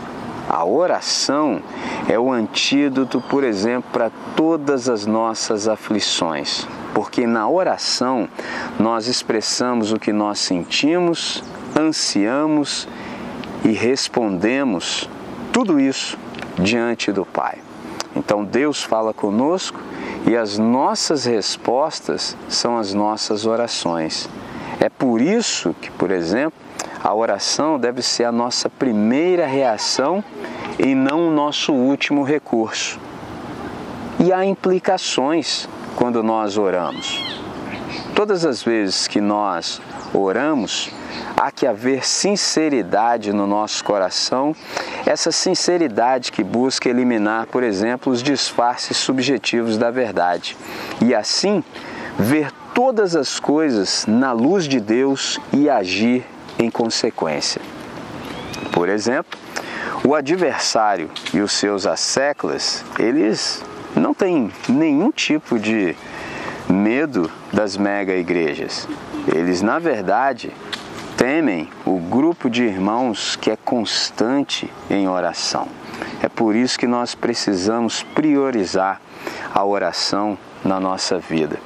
[0.49, 1.61] A oração
[2.09, 8.27] é o antídoto, por exemplo, para todas as nossas aflições, porque na oração
[8.77, 11.41] nós expressamos o que nós sentimos,
[11.79, 12.89] ansiamos
[13.63, 15.09] e respondemos
[15.53, 16.17] tudo isso
[16.59, 17.64] diante do Pai.
[18.15, 19.79] Então Deus fala conosco
[20.25, 24.29] e as nossas respostas são as nossas orações.
[24.79, 26.59] É por isso que, por exemplo,
[27.03, 30.23] a oração deve ser a nossa primeira reação
[30.79, 32.99] e não o nosso último recurso.
[34.19, 37.39] E há implicações quando nós oramos.
[38.15, 39.81] Todas as vezes que nós
[40.19, 40.89] oramos,
[41.35, 44.55] há que haver sinceridade no nosso coração,
[45.05, 50.57] essa sinceridade que busca eliminar, por exemplo, os disfarces subjetivos da verdade.
[51.01, 51.63] E assim,
[52.17, 56.25] ver todas as coisas na luz de Deus e agir
[56.57, 57.61] em consequência.
[58.71, 59.39] Por exemplo,
[60.03, 63.63] o adversário e os seus asseclas, eles
[63.95, 65.95] não têm nenhum tipo de
[66.69, 68.87] medo das mega igrejas.
[69.27, 70.51] Eles, na verdade,
[71.17, 75.67] temem o grupo de irmãos que é constante em oração.
[76.21, 79.01] É por isso que nós precisamos priorizar
[79.53, 81.59] a oração na nossa vida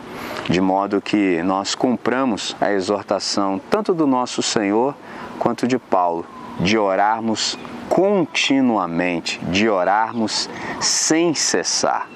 [0.50, 4.96] de modo que nós cumpramos a exortação tanto do nosso Senhor
[5.38, 6.26] quanto de Paulo,
[6.60, 10.50] de orarmos continuamente, de orarmos
[10.82, 12.10] sem cessar.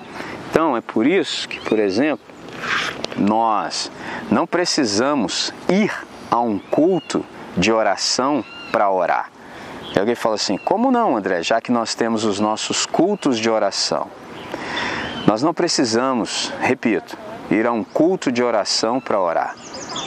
[0.49, 2.25] Então é por isso que, por exemplo,
[3.17, 3.91] nós
[4.29, 5.91] não precisamos ir
[6.29, 9.29] a um culto de oração para orar.
[9.95, 13.49] E alguém fala assim: como não, André, já que nós temos os nossos cultos de
[13.49, 14.07] oração?
[15.27, 17.17] Nós não precisamos, repito,
[17.49, 19.55] ir a um culto de oração para orar.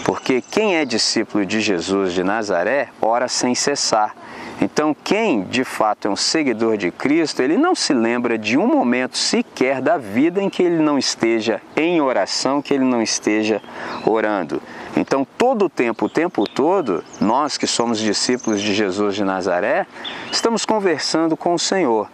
[0.05, 4.15] Porque quem é discípulo de Jesus de Nazaré ora sem cessar.
[4.61, 8.67] Então, quem de fato é um seguidor de Cristo, ele não se lembra de um
[8.67, 13.61] momento sequer da vida em que ele não esteja em oração, que ele não esteja
[14.05, 14.63] orando.
[14.97, 19.87] Então, todo o tempo, o tempo todo, nós que somos discípulos de Jesus de Nazaré,
[20.33, 22.09] estamos conversando com o Senhor.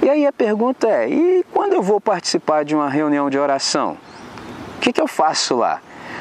[0.00, 3.96] E aí a pergunta é: e quando eu vou participar de uma reunião de oração?
[4.76, 5.80] O que, que eu faço lá?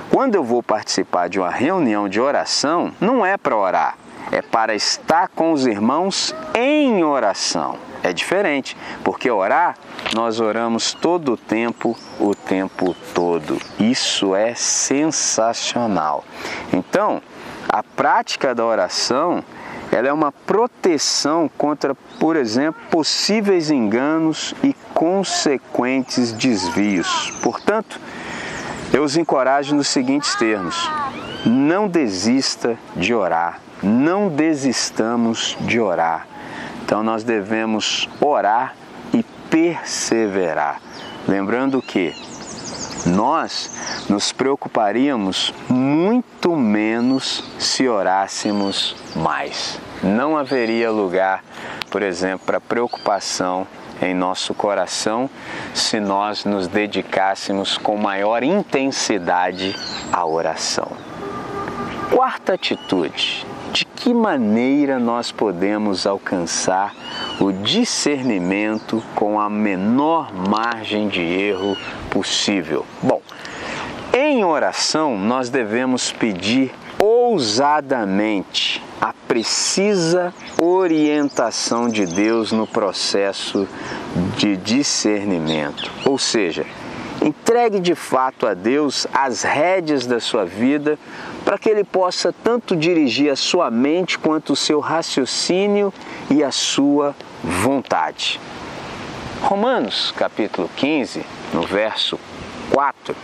[0.10, 3.96] Quando eu vou participar de uma reunião de oração, não é para orar,
[4.32, 7.78] é para estar com os irmãos em oração.
[8.04, 9.78] É diferente, porque orar,
[10.14, 13.60] nós oramos todo o tempo, o tempo todo.
[13.80, 16.24] Isso é sensacional.
[16.72, 17.22] Então,
[17.68, 19.44] a prática da oração,
[19.92, 27.32] ela é uma proteção contra, por exemplo, possíveis enganos e consequentes desvios.
[27.42, 28.00] Portanto,
[28.94, 30.90] eu os encorajo nos seguintes termos:
[31.46, 36.28] não desista de orar, não desistamos de orar.
[36.84, 38.76] Então nós devemos orar
[39.14, 40.82] e perseverar.
[41.28, 42.14] Lembrando que
[43.06, 49.80] nós nos preocuparíamos muito menos se orássemos mais.
[50.04, 51.44] Não haveria lugar,
[51.90, 53.68] por exemplo, para preocupação
[54.02, 55.30] em nosso coração
[55.74, 59.76] se nós nos dedicássemos com maior intensidade
[60.12, 61.05] à oração.
[62.12, 66.94] Quarta atitude: de que maneira nós podemos alcançar
[67.40, 71.76] o discernimento com a menor margem de erro
[72.10, 72.86] possível?
[73.02, 73.22] Bom,
[74.14, 83.68] em oração nós devemos pedir ousadamente a precisa orientação de Deus no processo
[84.38, 85.92] de discernimento.
[86.06, 86.66] Ou seja,
[87.22, 90.98] entregue de fato a Deus as rédeas da sua vida
[91.46, 95.94] para que Ele possa tanto dirigir a sua mente quanto o seu raciocínio
[96.30, 98.42] e a sua vontade.
[99.42, 102.20] Romanos capítulo 15, no verso
[102.72, 103.16] 4,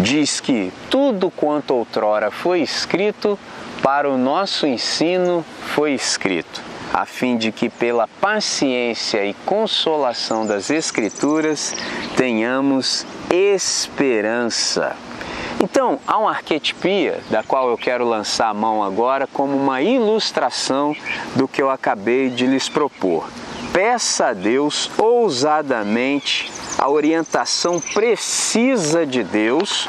[0.00, 3.38] diz que tudo quanto outrora foi escrito
[3.82, 6.60] para o nosso ensino foi escrito,
[6.92, 11.74] a fim de que pela paciência e consolação das Escrituras
[12.16, 14.96] tenhamos esperança.
[15.62, 20.96] Então, há uma arquetipia da qual eu quero lançar a mão agora como uma ilustração
[21.36, 23.28] do que eu acabei de lhes propor.
[23.72, 29.86] Peça a Deus ousadamente a orientação precisa de Deus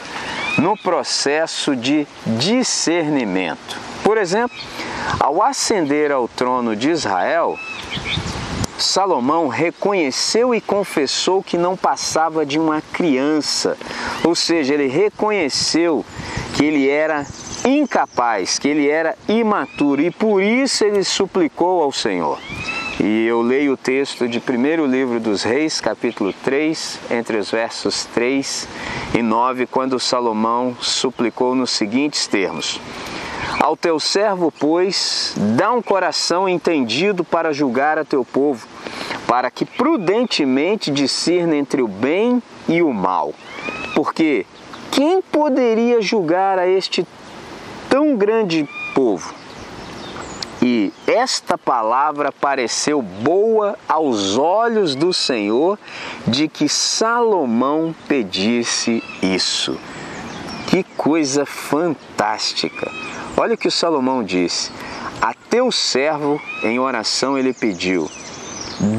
[0.57, 3.79] no processo de discernimento.
[4.03, 4.57] Por exemplo,
[5.17, 7.57] ao ascender ao trono de Israel,
[8.81, 13.77] Salomão reconheceu e confessou que não passava de uma criança,
[14.23, 16.03] ou seja, ele reconheceu
[16.55, 17.25] que ele era
[17.65, 20.01] incapaz, que ele era imaturo.
[20.01, 22.39] E por isso ele suplicou ao Senhor.
[22.99, 28.05] E eu leio o texto de primeiro livro dos Reis, capítulo 3, entre os versos
[28.05, 28.67] 3
[29.15, 32.79] e 9, quando Salomão suplicou nos seguintes termos:
[33.59, 38.67] Ao teu servo, pois, dá um coração entendido para julgar a teu povo,
[39.27, 43.33] para que prudentemente discirna entre o bem e o mal.
[43.93, 44.45] Porque
[44.91, 47.05] quem poderia julgar a este
[47.89, 49.33] tão grande povo?
[50.61, 55.77] E esta palavra pareceu boa aos olhos do Senhor
[56.27, 59.75] de que Salomão pedisse isso.
[60.67, 63.10] Que coisa fantástica!
[63.41, 64.71] Olha o que Salomão disse:
[65.19, 68.07] A teu servo, em oração, ele pediu: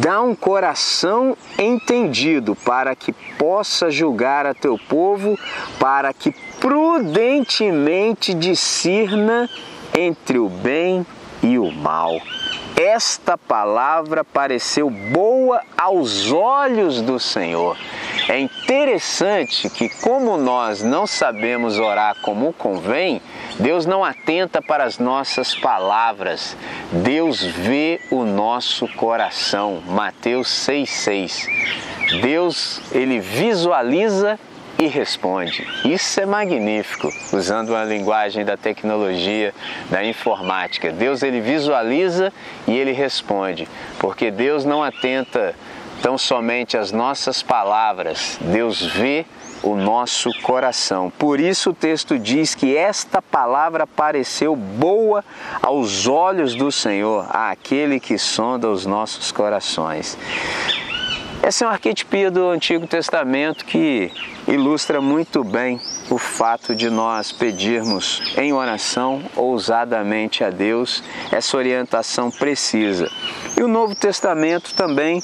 [0.01, 5.39] dá um coração entendido para que possa julgar a teu povo,
[5.79, 9.49] para que prudentemente discirna
[9.97, 11.07] entre o bem
[11.41, 12.21] e o mal.
[12.75, 17.77] Esta palavra pareceu boa aos olhos do Senhor.
[18.29, 23.21] É interessante que, como nós não sabemos orar como convém,
[23.59, 26.57] Deus não atenta para as nossas palavras.
[26.93, 29.83] Deus vê o nosso coração.
[29.87, 32.21] Mateus 6,6.
[32.21, 34.39] Deus, ele visualiza
[34.79, 35.67] e responde.
[35.85, 39.55] Isso é magnífico, usando uma linguagem da tecnologia,
[39.91, 40.91] da informática.
[40.91, 42.33] Deus ele visualiza
[42.67, 43.69] e ele responde,
[43.99, 45.55] porque Deus não atenta
[46.03, 49.25] Então, somente as nossas palavras, Deus vê
[49.63, 51.13] o nosso coração.
[51.17, 55.25] Por isso o texto diz que esta palavra pareceu boa
[55.63, 60.19] aos olhos do Senhor, àquele que sonda os nossos corações.
[61.43, 64.13] Essa é uma arquetipia do Antigo Testamento que
[64.47, 72.31] ilustra muito bem o fato de nós pedirmos em oração ousadamente a Deus essa orientação
[72.31, 73.11] precisa.
[73.59, 75.21] E o Novo Testamento também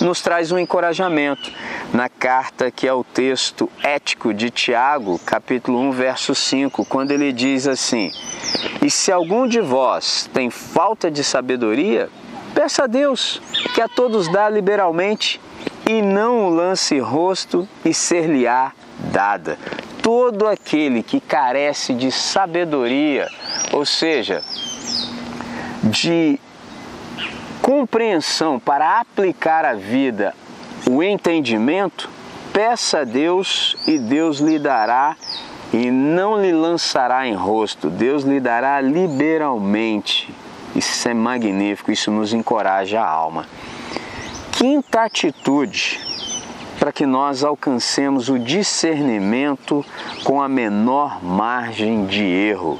[0.00, 1.50] nos traz um encorajamento
[1.92, 7.32] na carta que é o texto ético de Tiago, capítulo 1, verso 5, quando ele
[7.32, 8.12] diz assim:
[8.80, 12.08] E se algum de vós tem falta de sabedoria,
[12.56, 13.42] peça a Deus,
[13.74, 15.38] que a todos dá liberalmente,
[15.86, 18.72] e não o lance rosto e ser-lhe-á
[19.12, 19.58] dada.
[20.02, 23.28] Todo aquele que carece de sabedoria,
[23.72, 24.42] ou seja,
[25.82, 26.40] de
[27.60, 30.34] compreensão para aplicar a vida,
[30.88, 32.08] o entendimento,
[32.54, 35.14] peça a Deus e Deus lhe dará
[35.74, 40.32] e não lhe lançará em rosto, Deus lhe dará liberalmente.
[40.76, 43.46] Isso é magnífico, isso nos encoraja a alma.
[44.52, 45.98] Quinta atitude
[46.78, 49.82] para que nós alcancemos o discernimento
[50.22, 52.78] com a menor margem de erro.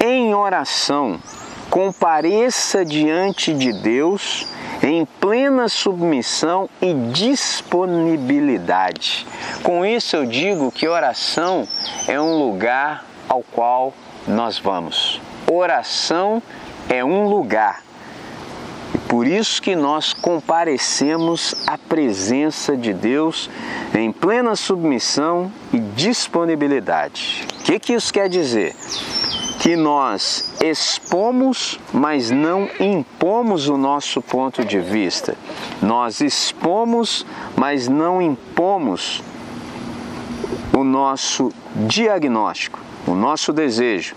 [0.00, 1.20] Em oração,
[1.70, 4.48] compareça diante de Deus
[4.82, 9.24] em plena submissão e disponibilidade.
[9.62, 11.68] Com isso eu digo que oração
[12.08, 13.94] é um lugar ao qual
[14.26, 15.20] nós vamos.
[15.50, 16.42] Oração
[16.88, 17.82] é um lugar.
[18.94, 23.50] E por isso que nós comparecemos à presença de Deus
[23.94, 27.46] em plena submissão e disponibilidade.
[27.60, 28.74] O que, que isso quer dizer?
[29.58, 35.36] que nós expomos, mas não impomos o nosso ponto de vista.
[35.82, 37.26] Nós expomos,
[37.56, 39.20] mas não impomos
[40.72, 44.14] o nosso diagnóstico, o nosso desejo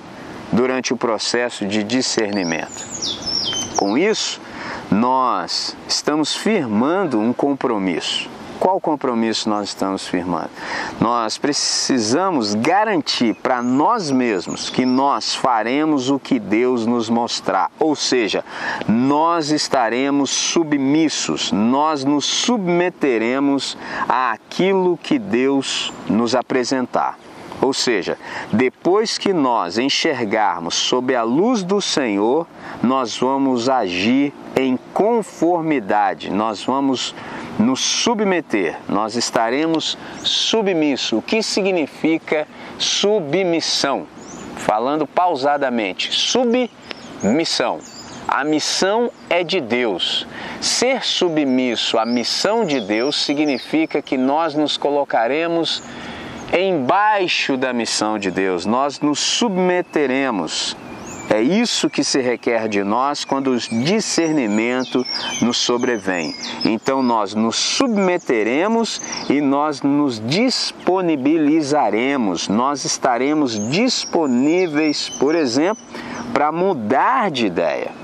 [0.52, 2.86] durante o processo de discernimento.
[3.76, 4.40] Com isso,
[4.90, 8.30] nós estamos firmando um compromisso
[8.62, 10.52] qual compromisso nós estamos firmando?
[11.00, 17.96] Nós precisamos garantir para nós mesmos que nós faremos o que Deus nos mostrar, ou
[17.96, 18.46] seja,
[18.88, 23.76] nós estaremos submissos, nós nos submeteremos
[24.08, 27.18] àquilo que Deus nos apresentar.
[27.62, 28.18] Ou seja,
[28.52, 32.48] depois que nós enxergarmos sob a luz do Senhor,
[32.82, 37.14] nós vamos agir em conformidade, nós vamos
[37.60, 41.20] nos submeter, nós estaremos submissos.
[41.20, 42.48] O que significa
[42.80, 44.08] submissão?
[44.56, 47.80] Falando pausadamente, submissão.
[48.28, 50.26] A missão é de Deus.
[50.62, 55.84] Ser submisso à missão de Deus significa que nós nos colocaremos
[56.60, 60.76] embaixo da missão de Deus, nós nos submeteremos
[61.32, 65.06] é isso que se requer de nós quando o discernimento
[65.42, 66.36] nos sobrevém.
[66.66, 75.82] Então nós nos submeteremos e nós nos disponibilizaremos, nós estaremos disponíveis, por exemplo,
[76.34, 78.01] para mudar de ideia.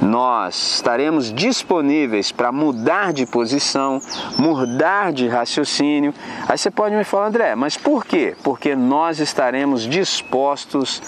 [0.00, 4.00] Nós estaremos disponíveis para mudar de posição,
[4.38, 6.14] mudar de raciocínio.
[6.48, 8.36] Aí você pode me falar, André, mas por quê?
[8.42, 11.02] Porque nós estaremos dispostos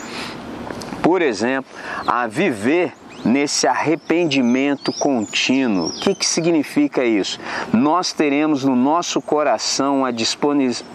[1.09, 1.71] por exemplo,
[2.07, 2.93] a viver
[3.25, 5.89] nesse arrependimento contínuo.
[5.89, 7.39] O que, que significa isso?
[7.73, 10.03] Nós teremos no nosso coração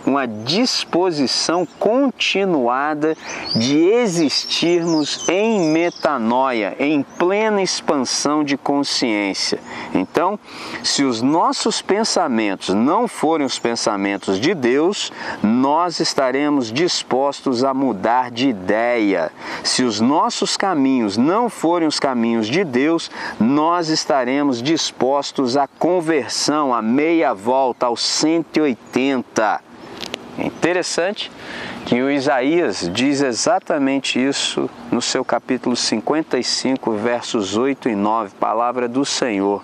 [0.05, 3.15] uma disposição continuada
[3.55, 9.59] de existirmos em metanoia, em plena expansão de consciência.
[9.93, 10.39] Então,
[10.83, 15.11] se os nossos pensamentos não forem os pensamentos de Deus,
[15.41, 19.31] nós estaremos dispostos a mudar de ideia.
[19.63, 23.09] Se os nossos caminhos não forem os caminhos caminhos de Deus,
[23.39, 29.59] nós estaremos dispostos à conversão, à meia volta, aos 180.
[30.37, 31.31] É interessante
[31.87, 38.87] que o Isaías diz exatamente isso no seu capítulo 55, versos 8 e 9, palavra
[38.87, 39.63] do Senhor.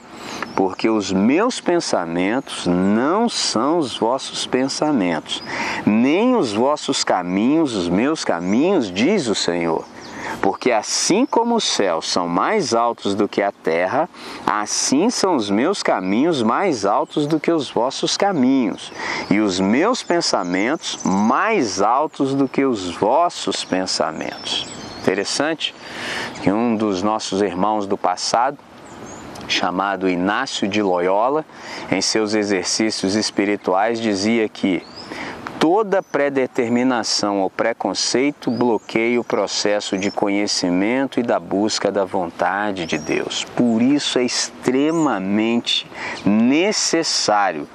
[0.55, 5.43] Porque os meus pensamentos não são os vossos pensamentos,
[5.85, 9.85] nem os vossos caminhos, os meus caminhos, diz o Senhor.
[10.41, 14.09] Porque assim como os céus são mais altos do que a terra,
[14.45, 18.91] assim são os meus caminhos mais altos do que os vossos caminhos,
[19.29, 24.67] e os meus pensamentos mais altos do que os vossos pensamentos.
[25.01, 25.73] Interessante
[26.41, 28.57] que um dos nossos irmãos do passado
[29.47, 31.43] chamado Inácio de Loyola,
[31.91, 34.83] em seus exercícios espirituais, dizia que
[35.59, 42.97] toda predeterminação ou preconceito bloqueia o processo de conhecimento e da busca da vontade de
[42.97, 43.43] Deus.
[43.55, 45.85] Por isso é extremamente
[46.25, 47.67] necessário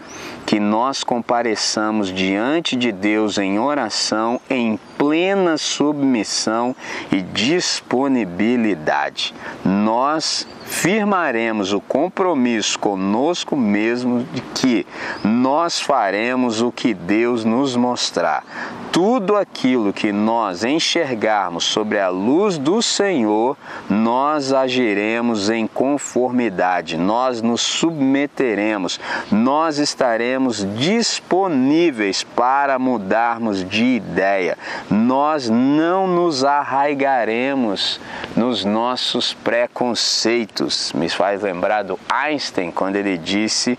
[0.47, 6.75] que nós compareçamos diante de Deus em oração, em plena submissão
[7.11, 9.35] e disponibilidade.
[9.65, 14.87] Nós firmaremos o compromisso conosco mesmo de que
[15.23, 18.45] nós faremos o que Deus nos mostrar.
[18.91, 23.57] Tudo aquilo que nós enxergarmos sobre a luz do Senhor,
[23.91, 29.01] nós agiremos em conformidade, nós nos submeteremos,
[29.33, 34.57] nós estaremos disponíveis para mudarmos de ideia.
[34.89, 38.01] Nós não nos arraigaremos
[38.37, 40.54] nos nossos preconceitos.
[40.95, 43.79] Me faz lembrar do Einstein quando ele disse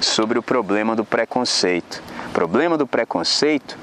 [0.00, 2.02] sobre o problema do preconceito.
[2.28, 3.78] O problema do preconceito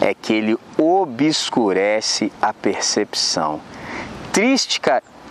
[0.00, 3.60] é que ele obscurece a percepção.
[4.32, 4.80] Triste,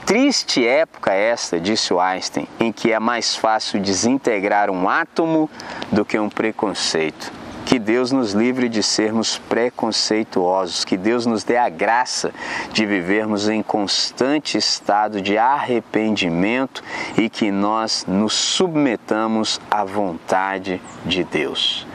[0.06, 5.50] triste época esta, disse o Einstein, em que é mais fácil desintegrar um átomo
[5.92, 7.32] do que um preconceito.
[7.66, 12.32] Que Deus nos livre de sermos preconceituosos, que Deus nos dê a graça
[12.72, 16.84] de vivermos em constante estado de arrependimento
[17.18, 21.88] e que nós nos submetamos à vontade de Deus.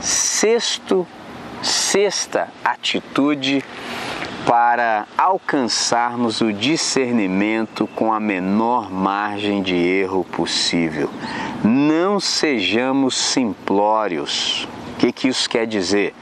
[0.00, 1.06] Sexto,
[1.62, 3.64] sexta atitude
[4.46, 11.10] para alcançarmos o discernimento com a menor margem de erro possível.
[11.62, 14.66] Não sejamos simplórios.
[14.98, 16.12] O que, que isso quer dizer?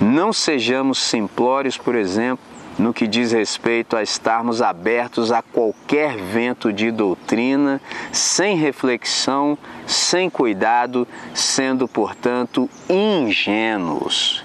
[0.00, 2.44] Não sejamos simplórios, por exemplo,
[2.76, 7.80] no que diz respeito a estarmos abertos a qualquer vento de doutrina,
[8.10, 9.56] sem reflexão,
[9.86, 14.44] sem cuidado, sendo, portanto, ingênuos.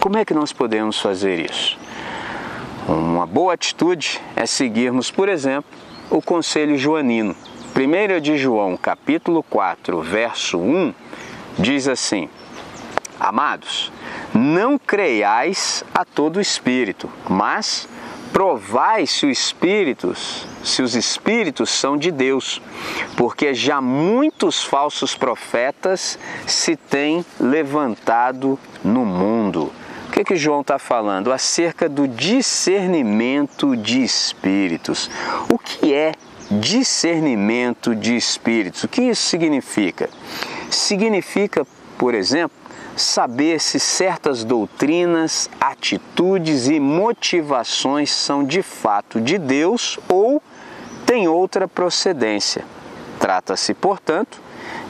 [0.00, 1.78] Como é que nós podemos fazer isso?
[2.88, 5.70] Uma boa atitude é seguirmos, por exemplo,
[6.10, 7.36] o conselho joanino.
[7.76, 10.92] 1 de João, capítulo 4, verso 1,
[11.56, 12.28] diz assim:
[13.20, 13.90] Amados,
[14.32, 17.88] não creiais a todo espírito, mas
[18.32, 22.62] provai se os espíritos, se os espíritos são de Deus,
[23.16, 29.72] porque já muitos falsos profetas se têm levantado no mundo.
[30.08, 31.32] O que, que João está falando?
[31.32, 35.10] Acerca do discernimento de espíritos.
[35.50, 36.12] O que é
[36.50, 38.84] discernimento de espíritos?
[38.84, 40.08] O que isso significa?
[40.70, 41.66] Significa,
[41.98, 42.57] por exemplo,
[42.98, 50.42] saber se certas doutrinas, atitudes e motivações são de fato de Deus ou
[51.06, 52.64] têm outra procedência.
[53.18, 54.40] Trata-se, portanto,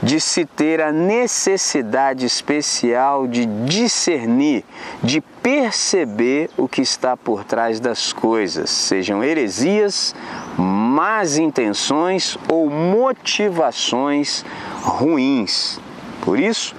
[0.02, 4.64] de se ter a necessidade especial de discernir,
[5.02, 10.14] de perceber o que está por trás das coisas, sejam heresias,
[10.56, 14.44] más intenções ou motivações
[14.82, 15.80] ruins.
[16.20, 16.74] Por isso,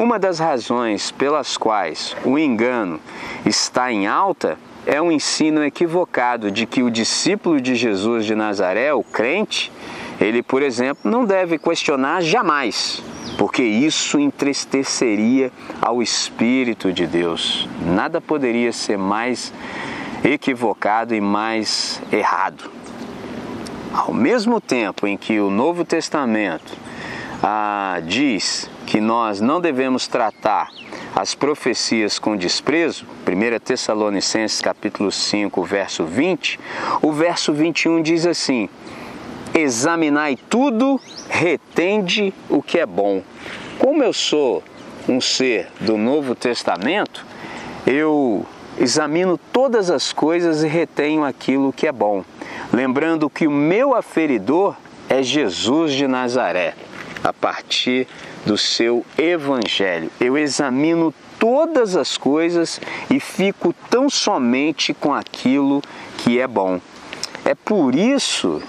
[0.00, 2.98] uma das razões pelas quais o engano
[3.44, 8.94] está em alta é um ensino equivocado de que o discípulo de Jesus de Nazaré,
[8.94, 9.70] o crente,
[10.18, 13.02] ele, por exemplo, não deve questionar jamais,
[13.36, 17.68] porque isso entristeceria ao Espírito de Deus.
[17.84, 19.52] Nada poderia ser mais
[20.24, 22.70] equivocado e mais errado.
[23.92, 26.72] Ao mesmo tempo em que o Novo Testamento
[27.42, 30.68] ah, diz que nós não devemos tratar
[31.14, 36.58] as profecias com desprezo, 1 Tessalonicenses capítulo 5, verso 20,
[37.00, 38.68] o verso 21 diz assim:
[39.54, 43.22] Examinai tudo, retende o que é bom.
[43.78, 44.60] Como eu sou
[45.08, 47.24] um ser do Novo Testamento,
[47.86, 48.44] eu
[48.76, 52.24] examino todas as coisas e retenho aquilo que é bom,
[52.72, 54.74] lembrando que o meu aferidor
[55.08, 56.74] é Jesus de Nazaré,
[57.22, 58.08] a partir
[58.44, 60.10] do seu evangelho.
[60.20, 65.82] Eu examino todas as coisas e fico tão somente com aquilo
[66.18, 66.80] que é bom.
[67.44, 68.62] É por isso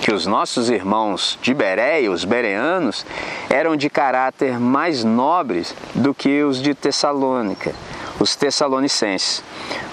[0.00, 3.06] que os nossos irmãos de Bereia, os bereanos,
[3.48, 7.74] eram de caráter mais nobres do que os de Tessalônica,
[8.18, 9.42] os tessalonicenses.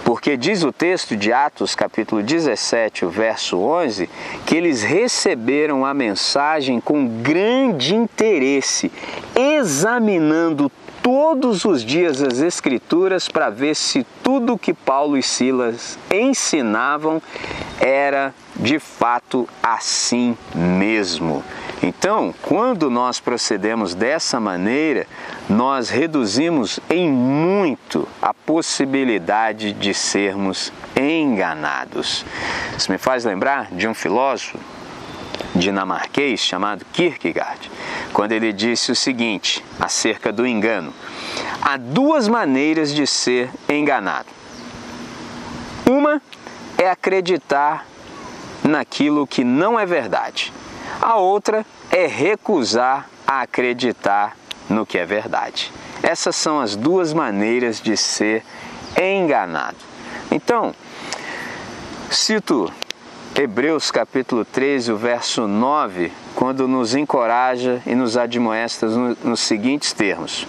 [0.04, 4.10] Porque diz o texto de Atos, capítulo 17, o verso 11,
[4.46, 8.92] que eles receberam a mensagem com grande interesse,
[9.36, 17.22] examinando todos os dias as Escrituras para ver se tudo que Paulo e Silas ensinavam
[17.80, 21.44] era de fato assim mesmo.
[21.84, 25.08] Então, quando nós procedemos dessa maneira,
[25.50, 32.24] nós reduzimos em muito a possibilidade de sermos enganados.
[32.78, 34.60] Isso me faz lembrar de um filósofo
[35.56, 37.72] dinamarquês chamado Kierkegaard,
[38.14, 40.94] quando ele disse o seguinte acerca do engano:
[41.64, 44.28] há duas maneiras de ser enganado.
[45.90, 46.22] Uma
[46.78, 47.88] é acreditar
[48.64, 50.54] naquilo que não é verdade.
[51.00, 54.36] A outra é recusar a acreditar
[54.70, 55.72] no que é verdade.
[56.02, 58.44] Essas são as duas maneiras de ser
[58.98, 59.78] enganado.
[60.32, 60.74] Então,
[62.10, 62.72] cito
[63.34, 70.46] Hebreus capítulo 13, o verso 9, quando nos encoraja e nos admoesta nos seguintes termos: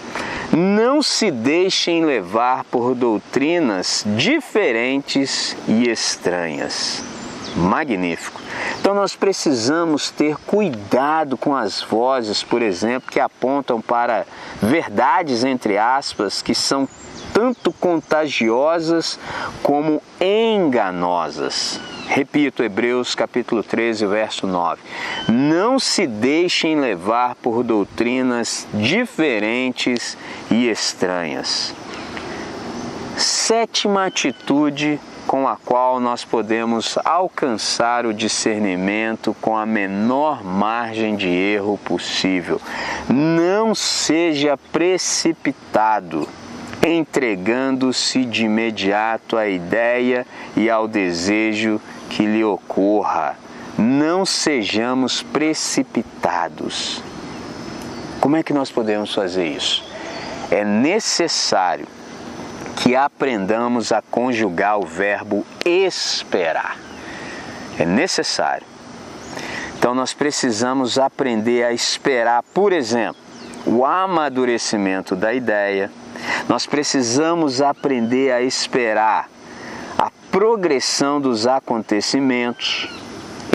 [0.51, 7.12] Não se deixem levar por doutrinas diferentes e estranhas.
[7.55, 8.41] Magnífico.
[8.79, 14.25] Então nós precisamos ter cuidado com as vozes, por exemplo, que apontam para
[14.61, 16.87] verdades entre aspas que são
[17.33, 19.19] tanto contagiosas
[19.61, 21.79] como enganosas.
[22.07, 24.81] Repito, Hebreus capítulo 13, verso 9.
[25.29, 30.17] Não se deixem levar por doutrinas diferentes
[30.51, 31.73] e estranhas.
[33.17, 41.27] Sétima atitude com a qual nós podemos alcançar o discernimento com a menor margem de
[41.27, 42.61] erro possível.
[43.09, 46.27] Não seja precipitado
[46.85, 53.37] entregando-se de imediato à ideia e ao desejo que lhe ocorra.
[53.77, 57.01] Não sejamos precipitados.
[58.19, 59.83] Como é que nós podemos fazer isso?
[60.51, 61.87] É necessário
[62.83, 66.77] que aprendamos a conjugar o verbo esperar.
[67.79, 68.67] É necessário.
[69.77, 73.21] Então nós precisamos aprender a esperar, por exemplo,
[73.65, 75.89] o amadurecimento da ideia.
[76.49, 79.29] Nós precisamos aprender a esperar
[80.29, 82.89] progressão dos acontecimentos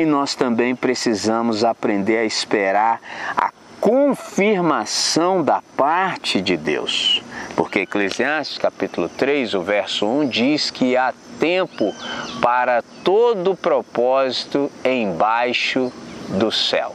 [0.00, 2.98] e nós também precisamos aprender a esperar
[3.36, 7.20] a confirmação da parte de Deus.
[7.58, 11.92] Porque Eclesiastes capítulo 3, o verso 1 diz que há tempo
[12.40, 15.92] para todo propósito embaixo
[16.28, 16.94] do céu.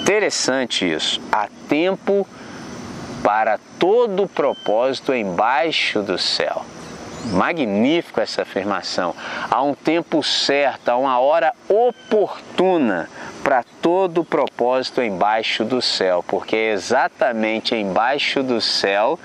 [0.00, 1.20] Interessante isso.
[1.30, 2.26] Há tempo
[3.22, 6.64] para todo propósito embaixo do céu.
[7.26, 9.14] Magnífico essa afirmação.
[9.48, 13.08] Há um tempo certo, há uma hora oportuna
[13.40, 19.16] para todo propósito embaixo do céu, porque é exatamente embaixo do céu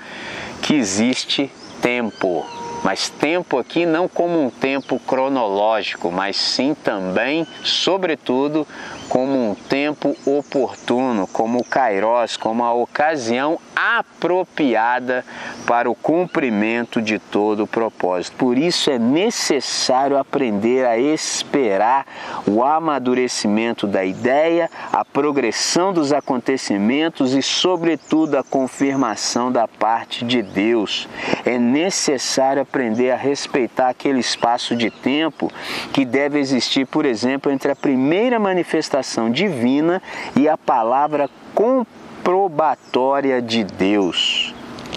[0.62, 1.50] que existe
[1.82, 2.46] tempo.
[2.84, 8.66] Mas tempo aqui não como um tempo cronológico, mas sim também, sobretudo,
[9.12, 15.22] como um tempo oportuno, como o kairos, como a ocasião apropriada
[15.66, 18.34] para o cumprimento de todo o propósito.
[18.38, 22.06] Por isso é necessário aprender a esperar
[22.46, 30.40] o amadurecimento da ideia, a progressão dos acontecimentos e, sobretudo, a confirmação da parte de
[30.40, 31.06] Deus.
[31.44, 35.52] É necessário aprender a respeitar aquele espaço de tempo
[35.92, 40.00] que deve existir, por exemplo, entre a primeira manifestação revelação divina
[40.36, 44.54] e a palavra comprobatória de Deus.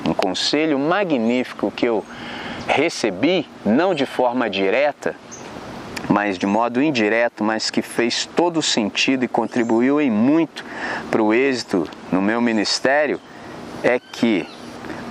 [0.08, 2.06] Um conselho magnífico que eu
[2.68, 5.16] recebi, não de forma direta,
[6.08, 10.64] mas de modo indireto, mas que fez todo sentido e contribuiu em muito
[11.10, 13.20] para o êxito no meu ministério,
[13.84, 14.48] é que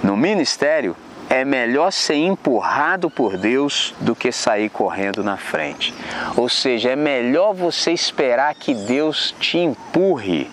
[0.02, 0.96] no ministério
[1.28, 5.94] é melhor ser empurrado por Deus do que sair correndo na frente.
[6.36, 10.50] Ou seja, é melhor você esperar que Deus te empurre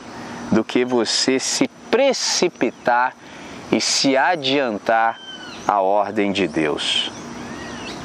[0.51, 3.15] do que você se precipitar
[3.72, 5.19] e se adiantar
[5.67, 7.11] à ordem de Deus.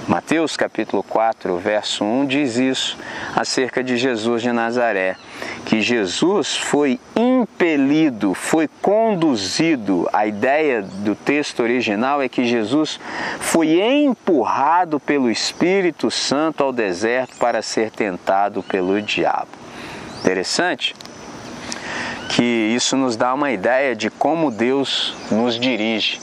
[0.06, 2.96] Mateus capítulo 4, verso 1 diz isso
[3.34, 5.16] acerca de Jesus de Nazaré,
[5.66, 10.08] que Jesus foi impelido, foi conduzido.
[10.12, 13.00] A ideia do texto original é que Jesus
[13.40, 19.48] foi empurrado pelo Espírito Santo ao deserto para ser tentado pelo diabo.
[20.20, 20.94] Interessante
[22.28, 26.20] que isso nos dá uma ideia de como Deus nos dirige.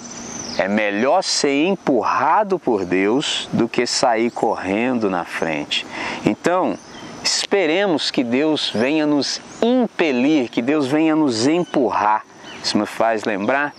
[0.58, 5.86] É melhor ser empurrado por Deus do que sair correndo na frente.
[6.26, 6.78] Então,
[7.24, 12.26] esperemos que Deus venha nos impelir, que Deus venha nos empurrar.
[12.64, 13.74] Isso me faz lembrar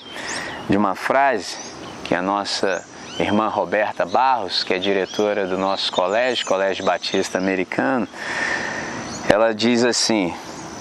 [0.69, 1.57] de uma frase
[2.05, 2.85] que a nossa
[3.19, 8.09] irmã Roberta Barros, que é diretora do nosso colégio, Colégio Batista Americano,
[9.29, 10.35] ela diz assim: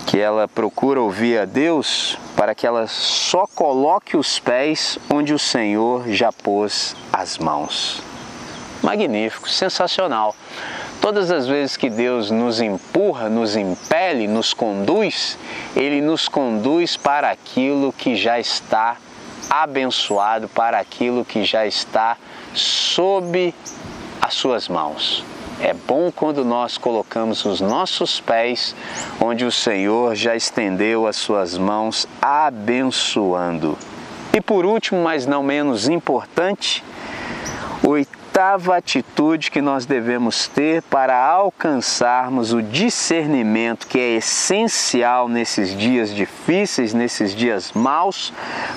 [0.06, 5.40] que ela procura ouvir a Deus para que ela só coloque os pés onde o
[5.40, 8.02] Senhor já pôs as mãos.
[8.82, 10.36] Magnífico, sensacional.
[11.04, 15.38] Todas as vezes que Deus nos empurra, nos impele, nos conduz,
[15.76, 18.96] Ele nos conduz para aquilo que já está
[19.50, 22.16] abençoado, para aquilo que já está
[22.54, 23.54] sob
[24.22, 25.26] as Suas mãos.
[25.60, 28.74] É bom quando nós colocamos os nossos pés
[29.20, 33.78] onde o Senhor já estendeu as suas mãos abençoando.
[34.34, 36.82] E por último, mas não menos importante,
[38.34, 46.10] oitava atitude que nós devemos ter para alcançarmos o discernimento que é essencial nesses dias
[46.10, 48.34] difíceis, nesses dias maus,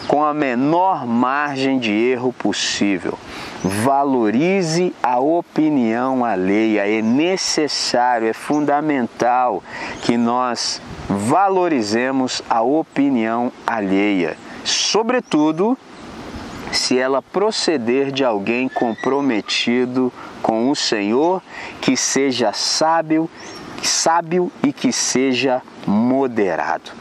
[0.06, 3.18] com a menor margem de erro possível
[3.64, 6.86] valorize a opinião alheia.
[6.86, 9.62] É necessário, é fundamental
[10.02, 15.76] que nós valorizemos a opinião alheia, sobretudo
[16.72, 20.12] se ela proceder de alguém comprometido
[20.42, 21.42] com o Senhor,
[21.80, 23.28] que seja sábio,
[23.82, 26.92] sábio e que seja moderado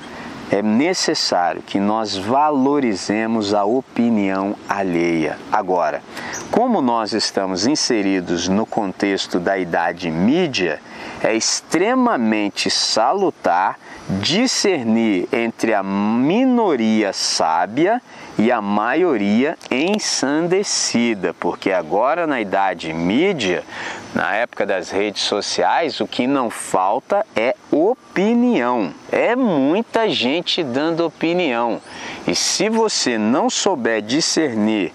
[0.51, 5.37] é necessário que nós valorizemos a opinião alheia.
[5.51, 6.01] Agora,
[6.51, 10.79] como nós estamos inseridos no contexto da idade mídia,
[11.23, 13.79] é extremamente salutar
[14.21, 17.99] discernir entre a minoria sábia
[18.37, 23.63] e a maioria ensandecida, porque agora na idade mídia,
[24.13, 28.93] na época das redes sociais, o que não falta é opinião.
[29.11, 31.81] É muita gente dando opinião.
[32.27, 34.91] E se você não souber discernir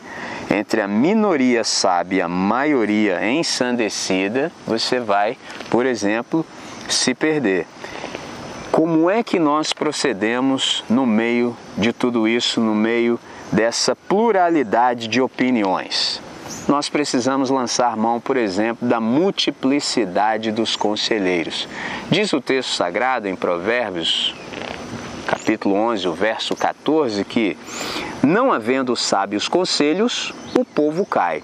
[0.51, 5.39] entre a minoria sábia e a maioria ensandecida, você vai,
[5.71, 6.45] por exemplo,
[6.89, 7.67] se perder.
[8.71, 13.19] Como é que nós procedemos no meio de tudo isso, no meio
[13.53, 16.21] dessa pluralidade de opiniões?
[16.69, 21.69] Nós precisamos lançar mão, por exemplo, da multiplicidade dos conselheiros.
[22.11, 24.35] Diz o texto sagrado em Provérbios,
[25.27, 27.57] capítulo 11, o verso 14, que
[28.23, 31.43] não havendo sábios conselhos, o povo cai,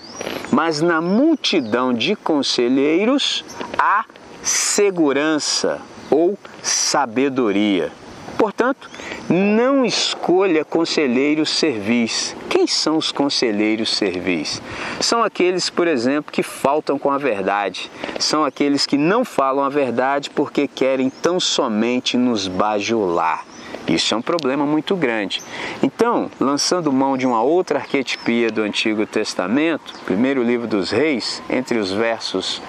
[0.51, 3.45] mas na multidão de conselheiros
[3.79, 4.05] há
[4.43, 5.81] segurança
[6.11, 7.91] ou sabedoria.
[8.39, 8.91] Portanto,
[9.29, 12.37] não escolha conselheiros servis.
[12.49, 14.61] Quem são os conselheiros servis?
[15.01, 17.91] São aqueles, por exemplo, que faltam com a verdade.
[18.19, 23.45] São aqueles que não falam a verdade porque querem tão somente nos bajular.
[23.89, 25.41] Isso é um problema muito grande.
[25.83, 31.79] Então, lançando mão de uma outra arquetipia do Antigo Testamento, primeiro livro dos Reis, entre
[31.79, 32.61] os versos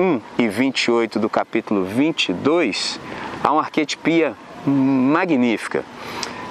[0.00, 2.98] 1 e 28 do capítulo 22,
[3.42, 4.34] há uma arquetipia
[4.66, 5.84] magnífica.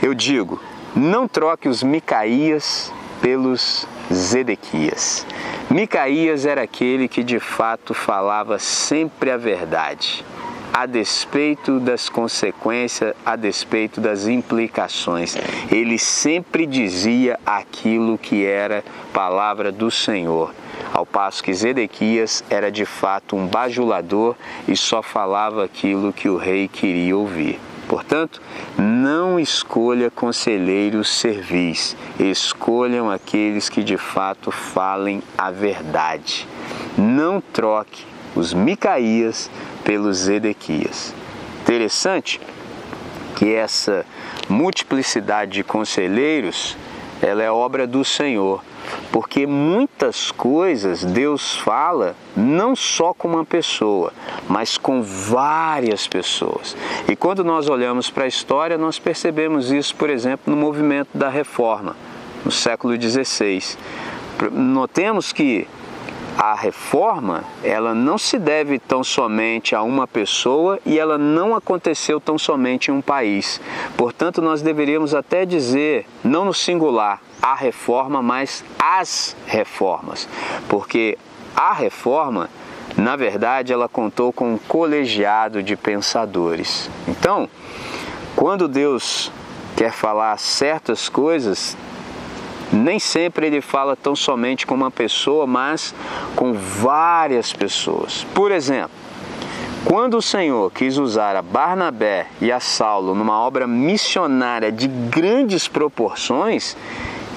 [0.02, 0.62] Eu digo,
[0.96, 2.92] não troque os Micaías
[3.22, 5.26] pelos Zedequias.
[5.70, 10.26] Micaías era aquele que de fato falava sempre a verdade,
[10.74, 15.38] a despeito das consequências, a despeito das implicações.
[15.72, 18.84] Ele sempre dizia aquilo que era
[19.14, 20.54] palavra do Senhor
[20.94, 24.36] ao passo que Zedequias era de fato um bajulador
[24.68, 27.60] e só falava aquilo que o rei queria ouvir.
[27.92, 28.42] Portanto,
[28.78, 36.48] não escolha conselheiros servis, escolham aqueles que de fato falem a verdade.
[36.98, 39.52] Não troque os Micaías
[39.84, 41.14] pelos Zedequias.
[41.64, 42.40] Interessante
[43.36, 44.06] que essa
[44.48, 46.78] multiplicidade de conselheiros
[47.22, 48.62] ela é obra do Senhor
[49.12, 54.14] porque muitas coisas Deus fala não só com uma pessoa,
[54.48, 56.76] mas com várias pessoas.
[57.08, 61.30] E quando nós olhamos para a história, nós percebemos isso, por exemplo, no movimento da
[61.30, 61.96] reforma,
[62.46, 63.78] no século XVI.
[64.52, 65.68] Notemos que
[66.44, 72.20] a reforma ela não se deve tão somente a uma pessoa e ela não aconteceu
[72.20, 73.62] tão somente em um país.
[73.96, 80.28] Portanto, nós deveríamos até dizer, não no singular, a reforma, mas as reformas,
[80.68, 81.16] porque
[81.56, 82.50] a reforma,
[82.98, 86.90] na verdade, ela contou com um colegiado de pensadores.
[87.08, 87.48] Então,
[88.36, 89.32] quando Deus
[89.78, 91.78] quer falar certas coisas,
[92.72, 95.94] nem sempre ele fala tão somente com uma pessoa, mas
[96.36, 98.26] com várias pessoas.
[98.34, 98.92] Por exemplo,
[99.84, 105.68] quando o Senhor quis usar a Barnabé e a Saulo numa obra missionária de grandes
[105.68, 106.78] proporções,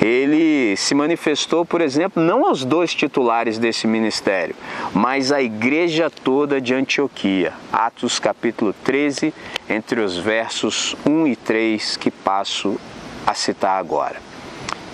[0.00, 4.54] ele se manifestou, por exemplo, não aos dois titulares desse ministério,
[4.92, 7.54] mas à igreja toda de Antioquia.
[7.72, 9.32] Atos capítulo 13,
[9.68, 12.78] entre os versos 1 e 3 que passo
[13.26, 14.33] a citar agora.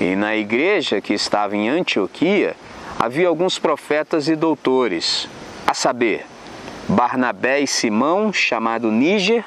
[0.01, 2.57] E na igreja que estava em Antioquia,
[2.99, 5.29] havia alguns profetas e doutores,
[5.67, 6.25] a saber,
[6.89, 9.45] Barnabé e Simão, chamado Níger,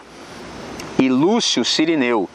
[0.99, 2.29] e Lúcio Sirineu,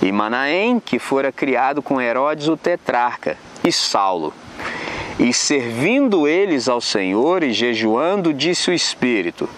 [0.00, 4.32] e Manaém, que fora criado com Herodes o tetrarca, e Saulo.
[5.18, 9.48] E servindo eles ao Senhor e jejuando, disse o Espírito: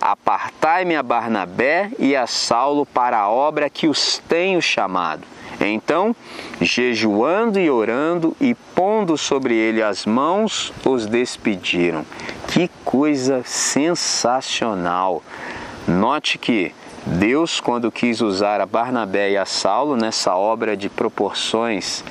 [0.00, 5.26] Apartai-me a Barnabé e a Saulo para a obra que os tenho chamado.
[5.60, 6.14] Então,
[6.60, 12.04] jejuando e orando e pondo sobre ele as mãos, os despediram.
[12.48, 15.22] Que coisa sensacional!
[15.86, 16.72] Note que
[17.06, 22.04] Deus, quando quis usar a Barnabé e a Saulo nessa obra de proporções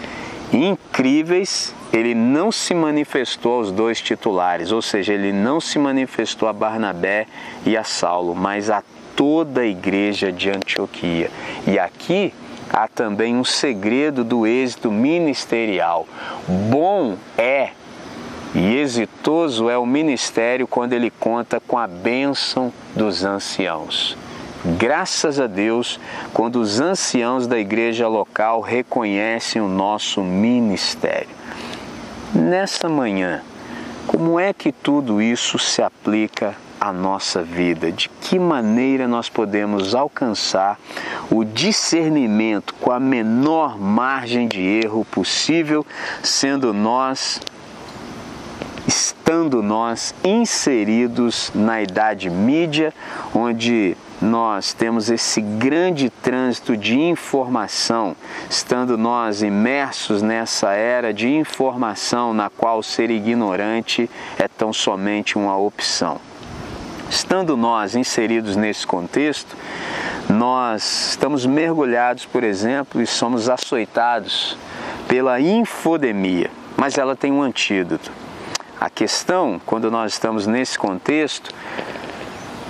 [0.51, 6.53] incríveis, ele não se manifestou aos dois titulares, ou seja, ele não se manifestou a
[6.53, 7.27] Barnabé
[7.65, 8.83] e a Saulo, mas a
[9.15, 11.29] toda a igreja de Antioquia.
[11.65, 12.33] E aqui
[12.77, 16.07] há também um segredo do êxito ministerial.
[16.47, 17.71] Bom é
[18.53, 24.15] e exitoso é o ministério quando ele conta com a bênção dos anciãos.
[24.77, 25.99] Graças a Deus,
[26.31, 31.29] quando os anciãos da igreja local reconhecem o nosso ministério.
[32.31, 33.41] Nessa manhã,
[34.05, 37.91] como é que tudo isso se aplica à nossa vida?
[37.91, 40.79] De que maneira nós podemos alcançar
[41.29, 45.85] o discernimento com a menor margem de erro possível,
[46.23, 47.39] sendo nós
[48.87, 52.93] estando nós inseridos na idade mídia,
[53.35, 58.15] onde nós temos esse grande trânsito de informação,
[58.49, 64.09] estando nós imersos nessa era de informação na qual ser ignorante
[64.39, 66.19] é tão somente uma opção.
[67.09, 69.55] Estando nós inseridos nesse contexto,
[70.29, 74.57] nós estamos mergulhados, por exemplo, e somos açoitados
[75.07, 78.11] pela infodemia, mas ela tem um antídoto.
[78.79, 81.53] A questão, quando nós estamos nesse contexto,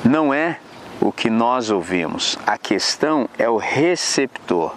[0.05, 0.59] não é
[1.01, 2.37] o que nós ouvimos.
[2.45, 4.73] A questão é o receptor.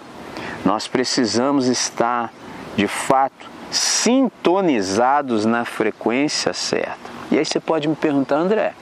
[0.65, 2.33] Nós precisamos estar,
[2.75, 6.97] de fato, sintonizados na frequência certa.
[7.31, 8.73] E aí você pode me perguntar, André,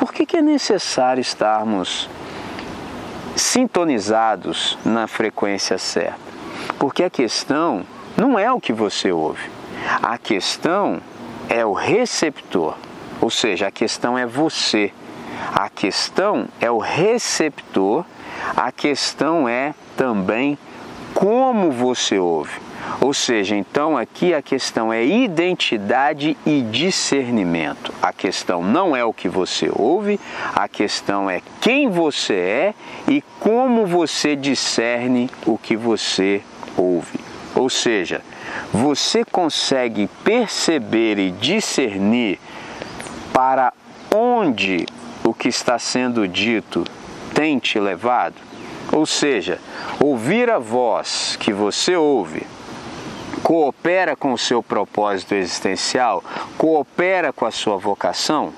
[0.00, 2.08] por que, que é necessário estarmos
[3.36, 6.18] sintonizados na frequência certa?
[6.78, 7.84] Porque a questão
[8.16, 9.50] não é o que você ouve,
[10.02, 11.02] a questão
[11.50, 12.78] é o receptor,
[13.20, 14.90] ou seja, a questão é você.
[15.54, 18.04] A questão é o receptor,
[18.56, 20.56] a questão é também
[21.12, 22.58] como você ouve.
[23.00, 27.92] Ou seja, então aqui a questão é identidade e discernimento.
[28.02, 30.18] A questão não é o que você ouve,
[30.54, 32.74] a questão é quem você é
[33.08, 36.42] e como você discerne o que você
[36.76, 37.20] ouve.
[37.54, 38.22] Ou seja,
[38.72, 42.38] você consegue perceber e discernir
[43.32, 43.72] para
[44.14, 44.86] onde
[45.24, 46.84] o que está sendo dito
[47.34, 48.36] tem te levado?
[48.92, 49.58] Ou seja,
[50.00, 52.46] ouvir a voz que você ouve
[53.42, 56.22] coopera com o seu propósito existencial,
[56.56, 58.52] coopera com a sua vocação?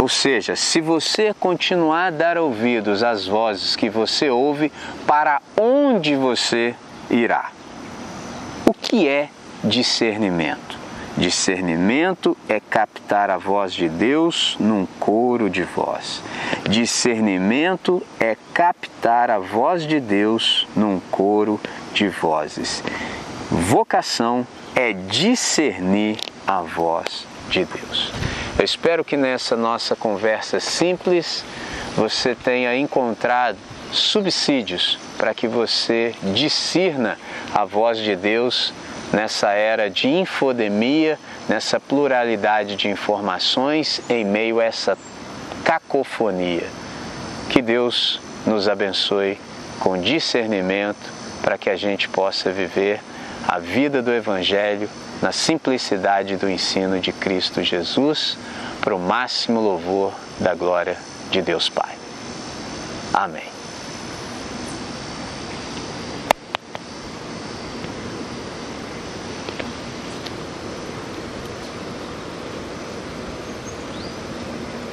[0.00, 4.72] Ou seja, se você continuar a dar ouvidos às vozes que você ouve,
[5.06, 6.74] para onde você
[7.10, 7.50] irá?
[8.64, 9.28] O que é
[9.62, 10.79] discernimento?
[11.20, 16.22] Discernimento é captar a voz de Deus num coro de voz.
[16.66, 21.60] Discernimento é captar a voz de Deus num coro
[21.92, 22.82] de vozes.
[23.50, 26.16] Vocação é discernir
[26.46, 28.10] a voz de Deus.
[28.58, 31.44] Eu espero que nessa nossa conversa simples
[31.98, 33.58] você tenha encontrado
[33.92, 37.18] subsídios para que você discirna
[37.54, 38.72] a voz de Deus
[39.12, 44.96] nessa era de infodemia, nessa pluralidade de informações, em meio a essa
[45.64, 46.66] cacofonia.
[47.48, 49.38] Que Deus nos abençoe
[49.80, 51.10] com discernimento
[51.42, 53.00] para que a gente possa viver
[53.46, 54.88] a vida do Evangelho
[55.20, 58.38] na simplicidade do ensino de Cristo Jesus,
[58.80, 60.96] para o máximo louvor da glória
[61.30, 61.94] de Deus Pai.
[63.12, 63.49] Amém.